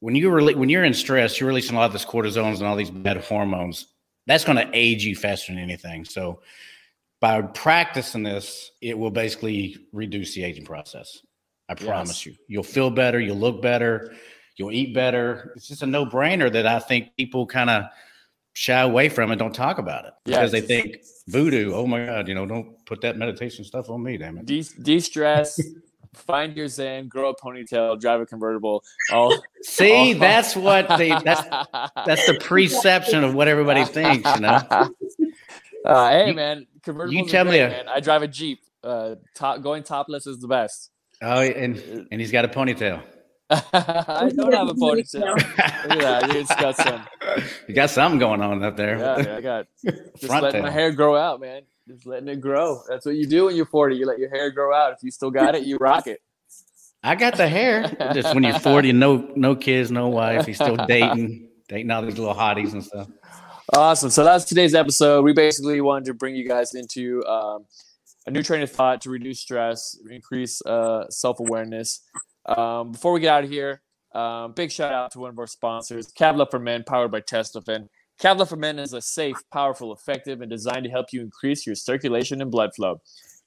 When 0.00 0.14
you 0.14 0.30
re- 0.30 0.54
when 0.54 0.68
you're 0.68 0.84
in 0.84 0.94
stress, 0.94 1.38
you're 1.38 1.48
releasing 1.48 1.76
a 1.76 1.78
lot 1.78 1.86
of 1.86 1.92
this 1.92 2.04
cortisones 2.04 2.58
and 2.58 2.66
all 2.66 2.76
these 2.76 2.90
bad 2.90 3.18
hormones. 3.18 3.86
That's 4.26 4.44
going 4.44 4.58
to 4.58 4.70
age 4.72 5.04
you 5.04 5.16
faster 5.16 5.52
than 5.52 5.62
anything. 5.62 6.04
So 6.04 6.40
by 7.20 7.40
practicing 7.42 8.22
this, 8.22 8.70
it 8.80 8.96
will 8.96 9.10
basically 9.10 9.76
reduce 9.92 10.34
the 10.34 10.44
aging 10.44 10.66
process. 10.66 11.18
I 11.68 11.74
promise 11.74 12.24
yes. 12.24 12.26
you. 12.26 12.44
You'll 12.48 12.62
feel 12.62 12.90
better, 12.90 13.20
you'll 13.20 13.36
look 13.36 13.60
better, 13.60 14.14
you'll 14.56 14.72
eat 14.72 14.94
better. 14.94 15.52
It's 15.56 15.68
just 15.68 15.82
a 15.82 15.86
no 15.86 16.06
brainer 16.06 16.50
that 16.52 16.66
I 16.66 16.78
think 16.78 17.16
people 17.16 17.46
kind 17.46 17.70
of 17.70 17.84
shy 18.54 18.80
away 18.80 19.08
from 19.08 19.30
and 19.30 19.38
don't 19.38 19.54
talk 19.54 19.78
about 19.78 20.04
it 20.06 20.12
because 20.24 20.50
they 20.50 20.60
think 20.60 20.98
voodoo. 21.28 21.72
Oh 21.74 21.86
my 21.86 22.04
God, 22.04 22.28
you 22.28 22.34
know, 22.34 22.46
don't 22.46 22.84
put 22.86 23.00
that 23.02 23.16
meditation 23.16 23.64
stuff 23.64 23.90
on 23.90 24.02
me, 24.02 24.16
damn 24.16 24.38
it. 24.38 24.46
De 24.46 25.00
stress. 25.00 25.60
find 26.14 26.56
your 26.56 26.68
zen, 26.68 27.08
grow 27.08 27.30
a 27.30 27.36
ponytail, 27.36 28.00
drive 28.00 28.20
a 28.20 28.26
convertible. 28.26 28.82
All 29.12 29.34
see, 29.62 30.14
all 30.14 30.18
that's 30.18 30.56
what 30.56 30.88
they 30.98 31.10
that's 31.10 31.42
that's 32.06 32.26
the 32.26 32.38
perception 32.40 33.24
of 33.24 33.34
what 33.34 33.48
everybody 33.48 33.84
thinks, 33.84 34.32
you 34.34 34.40
know. 34.40 34.60
Uh, 35.84 36.10
hey 36.10 36.32
man, 36.32 36.66
convertible. 36.82 37.14
you 37.14 37.24
tell 37.24 37.44
me, 37.44 37.60
a, 37.60 37.68
man. 37.68 37.88
I 37.88 38.00
drive 38.00 38.22
a 38.22 38.28
Jeep. 38.28 38.60
Uh, 38.82 39.14
top, 39.34 39.62
going 39.62 39.84
topless 39.84 40.26
is 40.26 40.38
the 40.38 40.48
best. 40.48 40.90
Oh, 41.22 41.40
and 41.40 42.06
and 42.10 42.20
he's 42.20 42.30
got 42.32 42.44
a 42.44 42.48
ponytail. 42.48 43.02
I 43.50 44.30
don't 44.36 44.52
have 44.52 44.68
a 44.68 44.74
ponytail. 44.74 45.34
Look 45.88 46.02
at 46.02 46.28
that. 46.28 46.34
You 46.34 46.44
got 46.44 46.76
some. 46.76 47.06
You 47.68 47.74
got 47.74 47.90
something 47.90 48.18
going 48.18 48.40
on 48.40 48.62
up 48.62 48.76
there. 48.76 48.98
Yeah, 48.98 49.36
I 49.36 49.40
got 49.42 49.66
just 49.84 50.24
Front 50.26 50.42
letting 50.42 50.62
tail. 50.62 50.62
my 50.62 50.70
hair 50.70 50.90
grow 50.92 51.14
out, 51.14 51.40
man. 51.40 51.62
Just 51.86 52.06
letting 52.06 52.28
it 52.28 52.40
grow. 52.40 52.80
That's 52.88 53.04
what 53.04 53.14
you 53.16 53.26
do 53.26 53.44
when 53.44 53.54
you're 53.56 53.66
40. 53.66 53.96
You 53.96 54.06
let 54.06 54.18
your 54.18 54.30
hair 54.30 54.50
grow 54.50 54.74
out. 54.74 54.92
If 54.92 55.02
you 55.02 55.10
still 55.10 55.30
got 55.30 55.54
it, 55.54 55.64
you 55.64 55.76
rock 55.76 56.06
it. 56.06 56.20
I 57.02 57.14
got 57.14 57.36
the 57.36 57.46
hair. 57.46 57.82
Just 58.14 58.34
when 58.34 58.42
you're 58.44 58.58
40, 58.58 58.92
no 58.92 59.30
no 59.36 59.54
kids, 59.54 59.90
no 59.90 60.08
wife, 60.08 60.46
he's 60.46 60.56
still 60.56 60.76
dating, 60.76 61.48
dating 61.68 61.90
all 61.90 62.02
these 62.02 62.18
little 62.18 62.34
hotties 62.34 62.72
and 62.72 62.82
stuff. 62.82 63.08
Awesome. 63.74 64.10
So 64.10 64.24
that's 64.24 64.46
today's 64.46 64.74
episode. 64.74 65.22
We 65.22 65.32
basically 65.34 65.80
wanted 65.80 66.06
to 66.06 66.14
bring 66.14 66.34
you 66.34 66.48
guys 66.48 66.74
into 66.74 67.24
um, 67.26 67.66
a 68.28 68.30
new 68.30 68.42
train 68.42 68.62
of 68.62 68.70
thought 68.70 69.00
to 69.00 69.10
reduce 69.10 69.40
stress, 69.40 69.98
increase 70.10 70.60
uh, 70.66 71.08
self 71.08 71.40
awareness. 71.40 72.02
Um, 72.46 72.92
before 72.92 73.12
we 73.12 73.20
get 73.20 73.32
out 73.32 73.44
of 73.44 73.50
here, 73.50 73.80
um, 74.14 74.52
big 74.52 74.70
shout 74.70 74.92
out 74.92 75.10
to 75.12 75.18
one 75.18 75.30
of 75.30 75.38
our 75.38 75.46
sponsors, 75.46 76.12
Kavla 76.12 76.48
for 76.50 76.58
Men, 76.58 76.84
powered 76.86 77.10
by 77.10 77.22
Testofen. 77.22 77.88
Kavla 78.22 78.46
for 78.46 78.56
Men 78.56 78.78
is 78.78 78.92
a 78.92 79.00
safe, 79.00 79.36
powerful, 79.50 79.94
effective, 79.94 80.42
and 80.42 80.50
designed 80.50 80.84
to 80.84 80.90
help 80.90 81.06
you 81.10 81.22
increase 81.22 81.66
your 81.66 81.74
circulation 81.74 82.42
and 82.42 82.50
blood 82.50 82.70
flow. 82.76 83.00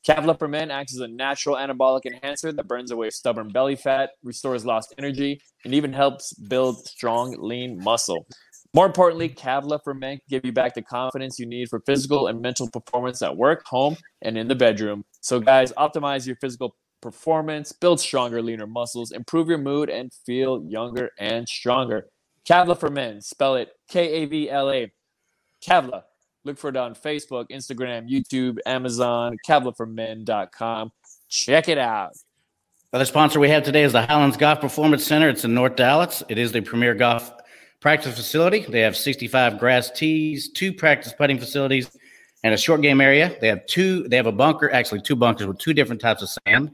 Kavla 0.08 0.38
for 0.38 0.48
Men 0.48 0.72
acts 0.72 0.96
as 0.96 1.02
a 1.02 1.08
natural 1.08 1.58
anabolic 1.58 2.08
enhancer 2.08 2.52
that 2.52 2.68
burns 2.68 2.90
away 2.90 3.12
stubborn 3.12 3.50
belly 3.50 3.76
fat, 3.76 4.12
restores 4.24 4.66
lost 4.66 4.96
energy, 4.98 5.42
and 5.64 5.76
even 5.76 5.94
helps 5.94 6.34
build 6.34 6.88
strong, 6.88 7.36
lean 7.40 7.78
muscle. 7.84 8.26
More 8.74 8.86
importantly, 8.86 9.28
Kavla 9.28 9.84
for 9.84 9.94
Men 9.94 10.18
can 10.18 10.24
give 10.30 10.46
you 10.46 10.54
back 10.54 10.74
the 10.74 10.82
confidence 10.82 11.38
you 11.38 11.46
need 11.46 11.68
for 11.70 11.82
physical 11.82 12.28
and 12.28 12.42
mental 12.42 12.70
performance 12.70 13.22
at 13.22 13.36
work, 13.36 13.66
home, 13.66 13.98
and 14.22 14.38
in 14.38 14.48
the 14.48 14.56
bedroom. 14.56 15.04
So, 15.20 15.42
guys, 15.42 15.74
optimize 15.74 16.26
your 16.26 16.38
physical 16.38 16.76
performance, 17.02 17.74
build 17.74 18.00
stronger, 18.00 18.42
leaner 18.42 18.68
muscles, 18.68 19.12
improve 19.12 19.50
your 19.50 19.58
mood, 19.58 19.90
and 19.90 20.14
feel 20.26 20.64
younger 20.66 21.10
and 21.20 21.50
stronger. 21.50 22.08
Kavla 22.48 22.80
for 22.80 22.90
Men, 22.90 23.22
spell 23.22 23.56
it 23.56 23.72
K 23.90 24.24
A 24.24 24.26
V 24.26 24.50
L 24.50 24.72
A. 24.72 24.92
Kavla. 25.62 26.04
Look 26.44 26.58
for 26.58 26.70
it 26.70 26.78
on 26.78 26.96
Facebook, 26.96 27.48
Instagram, 27.52 28.10
YouTube, 28.10 28.58
Amazon, 28.66 29.38
kavlaformen.com. 29.48 30.92
Check 31.30 31.70
it 31.70 31.78
out. 31.78 32.14
Other 32.94 33.06
sponsor 33.06 33.40
we 33.40 33.50
have 33.50 33.64
today 33.64 33.84
is 33.84 33.92
the 33.92 34.06
Highlands 34.06 34.38
Golf 34.38 34.60
Performance 34.60 35.06
Center. 35.06 35.30
It's 35.30 35.46
in 35.46 35.54
North 35.54 35.76
Dallas. 35.76 36.24
It 36.30 36.38
is 36.38 36.52
the 36.52 36.62
premier 36.62 36.96
golf 36.96 37.32
practice 37.82 38.16
facility. 38.16 38.62
They 38.62 38.80
have 38.82 38.96
65 38.96 39.60
grass 39.60 39.92
tees, 39.92 40.50
two 40.50 40.72
practice 40.72 41.12
putting 41.12 41.38
facilities, 41.38 41.92
and 42.44 42.54
a 42.54 42.58
short 42.58 42.82
game 42.82 43.02
area. 43.02 43.36
They 43.42 43.48
have 43.48 43.66
two, 43.66 44.08
they 44.08 44.16
have 44.16 44.28
a 44.28 44.32
bunker, 44.32 44.72
actually 44.72 45.02
two 45.02 45.16
bunkers 45.16 45.48
with 45.48 45.58
two 45.58 45.74
different 45.74 46.00
types 46.00 46.22
of 46.22 46.30
sand. 46.46 46.72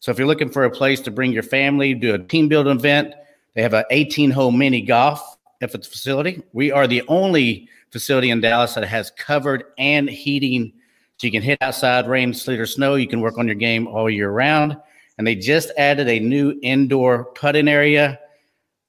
So 0.00 0.10
if 0.10 0.18
you're 0.18 0.26
looking 0.26 0.50
for 0.50 0.64
a 0.64 0.70
place 0.70 1.00
to 1.02 1.10
bring 1.10 1.32
your 1.32 1.42
family, 1.42 1.94
do 1.94 2.14
a 2.14 2.18
team 2.18 2.48
building 2.48 2.76
event, 2.76 3.14
they 3.54 3.62
have 3.62 3.74
an 3.74 3.84
18 3.90 4.30
hole 4.30 4.50
mini 4.50 4.82
golf 4.82 5.38
at 5.62 5.72
the 5.72 5.78
facility. 5.78 6.42
We 6.52 6.72
are 6.72 6.86
the 6.86 7.02
only 7.08 7.68
facility 7.90 8.30
in 8.30 8.40
Dallas 8.40 8.74
that 8.74 8.84
has 8.84 9.10
covered 9.12 9.64
and 9.78 10.08
heating. 10.08 10.72
So 11.18 11.26
you 11.26 11.30
can 11.30 11.42
hit 11.42 11.58
outside, 11.62 12.08
rain, 12.08 12.34
sleet, 12.34 12.60
or 12.60 12.66
snow. 12.66 12.96
You 12.96 13.08
can 13.08 13.20
work 13.20 13.38
on 13.38 13.46
your 13.46 13.54
game 13.54 13.86
all 13.86 14.10
year 14.10 14.30
round. 14.30 14.76
And 15.16 15.26
they 15.26 15.34
just 15.34 15.70
added 15.78 16.08
a 16.08 16.20
new 16.20 16.58
indoor 16.62 17.24
putting 17.32 17.68
area 17.68 18.18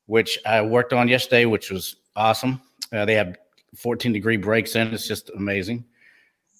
which 0.07 0.39
I 0.45 0.61
worked 0.61 0.93
on 0.93 1.07
yesterday, 1.07 1.45
which 1.45 1.69
was 1.69 1.95
awesome. 2.15 2.61
Uh, 2.91 3.05
they 3.05 3.13
have 3.13 3.37
14 3.75 4.11
degree 4.11 4.37
breaks 4.37 4.75
in. 4.75 4.93
It's 4.93 5.07
just 5.07 5.29
amazing. 5.29 5.85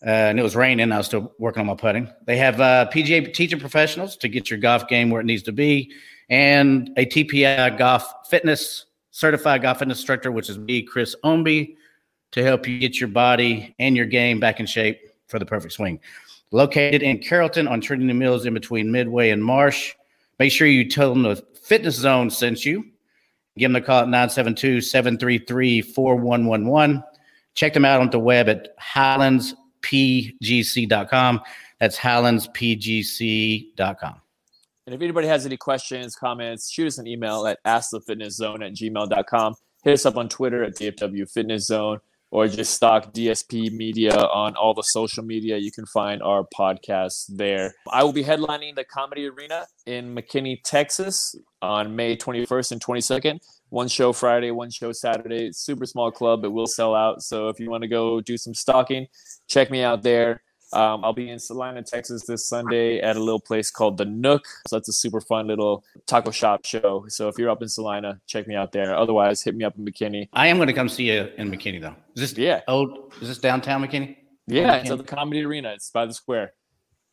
Uh, 0.05 0.10
and 0.10 0.39
it 0.39 0.43
was 0.43 0.55
raining. 0.55 0.91
I 0.91 0.97
was 0.97 1.07
still 1.07 1.33
working 1.39 1.62
on 1.62 1.65
my 1.65 1.73
putting. 1.73 2.07
They 2.25 2.38
have 2.38 2.62
uh, 2.62 2.88
PGA 2.93 3.33
teaching 3.33 3.60
professionals 3.60 4.15
to 4.17 4.27
get 4.27 4.49
your 4.49 4.60
golf 4.60 4.88
game 4.88 5.10
where 5.10 5.21
it 5.21 5.25
needs 5.25 5.43
to 5.43 5.51
be, 5.51 5.91
and 6.29 6.91
a 6.97 7.05
TPI 7.05 7.77
golf 7.79 8.27
fitness 8.29 8.86
certified 9.10 9.63
golf 9.63 9.79
fitness 9.79 9.97
instructor, 9.97 10.31
which 10.31 10.49
is 10.49 10.60
me, 10.60 10.83
Chris 10.83 11.15
Omby, 11.23 11.75
to 12.31 12.43
help 12.43 12.67
you 12.67 12.77
get 12.77 12.99
your 12.99 13.07
body 13.07 13.73
and 13.79 13.97
your 13.97 14.05
game 14.05 14.39
back 14.39 14.60
in 14.60 14.67
shape 14.67 14.99
for 15.27 15.39
the 15.39 15.45
perfect 15.45 15.73
swing. 15.73 15.99
Located 16.51 17.01
in 17.01 17.17
Carrollton 17.17 17.67
on 17.67 17.81
Trinity 17.81 18.13
Mills 18.13 18.45
in 18.45 18.53
between 18.53 18.91
Midway 18.91 19.31
and 19.31 19.43
Marsh. 19.43 19.93
Make 20.38 20.51
sure 20.51 20.67
you 20.67 20.88
tell 20.88 21.10
them 21.10 21.23
the 21.23 21.43
Fitness 21.63 21.95
Zone 21.95 22.29
sent 22.29 22.63
you. 22.63 22.86
Give 23.58 23.72
them 23.72 23.82
a 23.82 23.86
call 23.86 24.02
at 24.02 24.08
972 24.08 24.82
733 24.82 25.82
4111. 25.82 27.04
Check 27.54 27.74
them 27.74 27.86
out 27.86 28.02
on 28.02 28.10
the 28.10 28.20
web 28.20 28.50
at 28.50 28.78
highlandspgc.com. 28.78 31.41
That's 31.80 31.98
highlandspgc.com. 31.98 34.22
And 34.86 34.96
if 34.96 35.02
anybody 35.02 35.28
has 35.28 35.46
any 35.46 35.58
questions, 35.58 36.15
comments, 36.15 36.72
shoot 36.72 36.88
us 36.88 36.98
an 36.98 37.08
email 37.08 37.46
at 37.46 37.62
askthefitnesszone 37.65 38.65
at 38.65 38.74
gmail.com. 38.74 39.56
Hit 39.84 39.93
us 39.93 40.06
up 40.06 40.15
on 40.17 40.30
Twitter 40.30 40.63
at 40.63 40.76
DFW 40.76 41.30
Fitness 41.30 41.67
Zone 41.67 42.00
or 42.31 42.47
just 42.47 42.73
stock 42.73 43.13
DSP 43.13 43.71
Media 43.71 44.15
on 44.15 44.55
all 44.55 44.73
the 44.73 44.83
social 44.83 45.23
media. 45.23 45.57
You 45.57 45.71
can 45.71 45.85
find 45.85 46.21
our 46.21 46.45
podcast 46.57 47.25
there. 47.29 47.73
I 47.91 48.03
will 48.03 48.13
be 48.13 48.23
headlining 48.23 48.75
the 48.75 48.83
Comedy 48.83 49.27
Arena 49.27 49.65
in 49.85 50.13
McKinney, 50.13 50.57
Texas 50.63 51.35
on 51.61 51.95
May 51.95 52.17
21st 52.17 52.73
and 52.73 52.83
22nd. 52.83 53.39
One 53.69 53.87
show 53.87 54.13
Friday, 54.13 54.51
one 54.51 54.69
show 54.71 54.91
Saturday. 54.91 55.47
It's 55.47 55.59
super 55.59 55.85
small 55.85 56.11
club. 56.11 56.43
It 56.45 56.49
will 56.49 56.67
sell 56.67 56.95
out. 56.95 57.21
So 57.21 57.49
if 57.49 57.59
you 57.59 57.69
want 57.69 57.83
to 57.83 57.87
go 57.87 58.21
do 58.21 58.37
some 58.37 58.53
stalking, 58.53 59.07
check 59.47 59.71
me 59.71 59.81
out 59.81 60.03
there. 60.03 60.41
Um, 60.73 61.06
I'll 61.06 61.13
be 61.13 61.30
in 61.30 61.39
Celina, 61.39 61.82
Texas 61.82 62.25
this 62.25 62.45
Sunday 62.45 62.99
at 62.99 63.15
a 63.15 63.19
little 63.19 63.39
place 63.39 63.71
called 63.71 63.97
The 63.97 64.06
Nook. 64.06 64.45
So 64.67 64.75
that's 64.75 64.89
a 64.89 64.93
super 64.93 65.21
fun 65.21 65.47
little 65.47 65.84
taco 66.08 66.32
shop 66.32 66.65
show. 66.65 67.06
So 67.08 67.30
if 67.30 67.38
you're 67.38 67.49
up 67.49 67.62
in 67.62 67.69
Celina, 67.69 68.19
check 68.27 68.47
me 68.47 68.56
out 68.56 68.71
there. 68.73 68.95
Otherwise, 68.95 69.41
hit 69.43 69.56
me 69.56 69.63
up 69.63 69.77
in 69.77 69.86
McKinney. 69.86 70.27
I 70.34 70.47
am 70.47 70.58
going 70.58 70.67
to 70.67 70.73
come 70.73 70.89
see 70.89 71.10
you 71.12 71.30
in 71.38 71.49
McKinney, 71.49 71.80
though. 71.82 71.95
Is 72.15 72.32
this 72.32 72.38
Yeah. 72.38 72.62
old? 72.67 73.13
Is 73.21 73.30
this 73.30 73.38
downtown 73.38 73.82
McKinney? 73.86 74.17
Yeah, 74.47 74.77
McKinney? 74.77 74.82
it's 74.82 74.91
at 74.91 74.97
the 74.97 75.03
Comedy 75.03 75.43
Arena. 75.45 75.71
It's 75.73 75.89
by 75.89 76.06
the 76.06 76.13
square. 76.13 76.53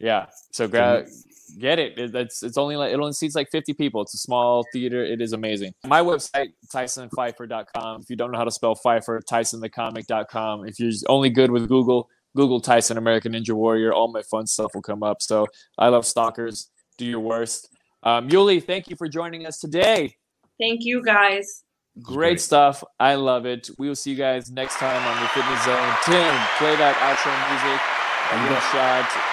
Yeah. 0.00 0.26
So 0.50 0.66
grab, 0.66 1.06
get 1.58 1.78
it. 1.78 1.96
it. 1.98 2.14
It's 2.14 2.42
it's 2.42 2.58
only 2.58 2.76
like 2.76 2.92
it 2.92 2.98
only 2.98 3.12
seats 3.12 3.36
like 3.36 3.48
50 3.50 3.72
people. 3.74 4.02
It's 4.02 4.12
a 4.14 4.18
small 4.18 4.64
theater. 4.72 5.04
It 5.04 5.20
is 5.20 5.32
amazing. 5.32 5.72
My 5.86 6.00
website, 6.00 6.48
TysonPfeiffer.com. 6.74 8.00
If 8.02 8.10
you 8.10 8.16
don't 8.16 8.32
know 8.32 8.38
how 8.38 8.44
to 8.44 8.50
spell 8.50 8.74
Pfeiffer, 8.74 9.20
TysonTheComic.com. 9.30 10.66
If 10.66 10.80
you're 10.80 10.90
only 11.08 11.30
good 11.30 11.50
with 11.50 11.68
Google, 11.68 12.08
Google 12.36 12.60
Tyson 12.60 12.96
American 12.98 13.32
Ninja 13.32 13.52
Warrior. 13.54 13.92
All 13.92 14.10
my 14.12 14.22
fun 14.22 14.46
stuff 14.46 14.72
will 14.74 14.82
come 14.82 15.02
up. 15.02 15.22
So 15.22 15.46
I 15.78 15.88
love 15.88 16.04
stalkers. 16.06 16.70
Do 16.98 17.04
your 17.04 17.20
worst. 17.20 17.68
Um, 18.02 18.28
Yuli, 18.28 18.62
thank 18.64 18.88
you 18.88 18.96
for 18.96 19.08
joining 19.08 19.46
us 19.46 19.58
today. 19.58 20.14
Thank 20.60 20.80
you 20.84 21.02
guys. 21.04 21.62
Great, 22.02 22.16
great. 22.16 22.40
stuff. 22.40 22.82
I 22.98 23.14
love 23.14 23.46
it. 23.46 23.70
We 23.78 23.88
will 23.88 23.94
see 23.96 24.10
you 24.10 24.16
guys 24.16 24.50
next 24.50 24.76
time 24.78 25.00
on 25.06 25.22
the 25.22 25.28
Fitness 25.28 25.64
Zone. 25.64 25.94
Tim, 26.04 26.34
play 26.58 26.74
that 26.76 26.96
outro 26.98 27.32
music. 27.50 27.80
I'm 28.32 28.42
Give 28.42 28.54
go- 28.54 28.60
shot. 28.72 29.30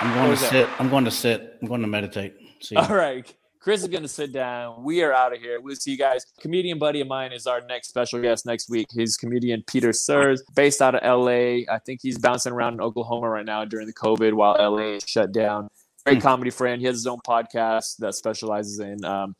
I'm 0.00 0.08
What 0.10 0.14
going 0.14 0.24
to 0.24 0.30
was 0.30 0.40
that? 0.40 0.50
sit. 0.50 0.68
I'm 0.80 0.90
going 0.90 1.04
to 1.04 1.10
sit. 1.10 1.58
I'm 1.62 1.68
going 1.68 1.80
to 1.82 1.86
meditate. 1.86 2.34
See 2.60 2.74
you. 2.74 2.80
All 2.80 2.94
right. 2.96 3.32
Chris 3.64 3.80
is 3.80 3.88
going 3.88 4.02
to 4.02 4.08
sit 4.08 4.30
down. 4.30 4.84
We 4.84 5.02
are 5.02 5.10
out 5.14 5.34
of 5.34 5.40
here. 5.40 5.58
We'll 5.58 5.74
see 5.74 5.92
you 5.92 5.96
guys. 5.96 6.26
Comedian 6.38 6.78
buddy 6.78 7.00
of 7.00 7.08
mine 7.08 7.32
is 7.32 7.46
our 7.46 7.62
next 7.62 7.88
special 7.88 8.20
guest 8.20 8.44
next 8.44 8.68
week. 8.68 8.88
He's 8.92 9.16
comedian 9.16 9.64
Peter 9.66 9.90
Surs, 9.90 10.42
based 10.54 10.82
out 10.82 10.94
of 10.94 11.02
LA. 11.02 11.62
I 11.74 11.78
think 11.86 12.00
he's 12.02 12.18
bouncing 12.18 12.52
around 12.52 12.74
in 12.74 12.82
Oklahoma 12.82 13.26
right 13.30 13.46
now 13.46 13.64
during 13.64 13.86
the 13.86 13.94
COVID 13.94 14.34
while 14.34 14.54
LA 14.60 14.96
is 14.96 15.04
shut 15.06 15.32
down. 15.32 15.68
Great 16.04 16.18
Hmm. 16.18 16.20
comedy 16.22 16.50
friend. 16.50 16.78
He 16.82 16.86
has 16.86 16.96
his 16.96 17.06
own 17.06 17.20
podcast 17.26 17.96
that 18.00 18.14
specializes 18.14 18.80
in. 18.80 19.02
Um, 19.02 19.34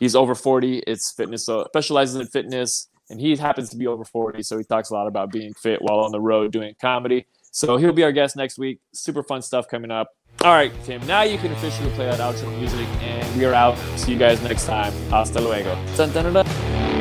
he's 0.00 0.16
over 0.16 0.34
forty. 0.34 0.78
It's 0.86 1.12
fitness. 1.12 1.44
So 1.44 1.64
specializes 1.66 2.16
in 2.16 2.26
fitness, 2.28 2.88
and 3.10 3.20
he 3.20 3.36
happens 3.36 3.68
to 3.68 3.76
be 3.76 3.86
over 3.86 4.06
forty. 4.06 4.42
So 4.42 4.56
he 4.56 4.64
talks 4.64 4.88
a 4.88 4.94
lot 4.94 5.06
about 5.06 5.30
being 5.30 5.52
fit 5.52 5.82
while 5.82 5.98
on 5.98 6.12
the 6.12 6.20
road 6.20 6.50
doing 6.50 6.74
comedy. 6.80 7.26
So 7.50 7.76
he'll 7.76 7.92
be 7.92 8.04
our 8.04 8.12
guest 8.12 8.36
next 8.36 8.58
week. 8.58 8.80
Super 8.94 9.22
fun 9.22 9.42
stuff 9.42 9.68
coming 9.68 9.90
up. 9.90 10.08
All 10.42 10.52
right, 10.52 10.72
Tim. 10.84 11.04
Now 11.06 11.22
you 11.22 11.38
can 11.38 11.50
officially 11.52 11.90
play 11.92 12.06
that 12.06 12.20
outro 12.20 12.56
music, 12.58 12.86
and 13.00 13.36
we 13.36 13.44
are 13.46 13.54
out. 13.54 13.76
See 13.96 14.12
you 14.12 14.18
guys 14.18 14.40
next 14.42 14.66
time. 14.66 14.92
Hasta 15.10 15.40
luego. 15.40 15.74
Dun, 15.96 16.12
dun, 16.12 16.32
dun. 16.32 16.95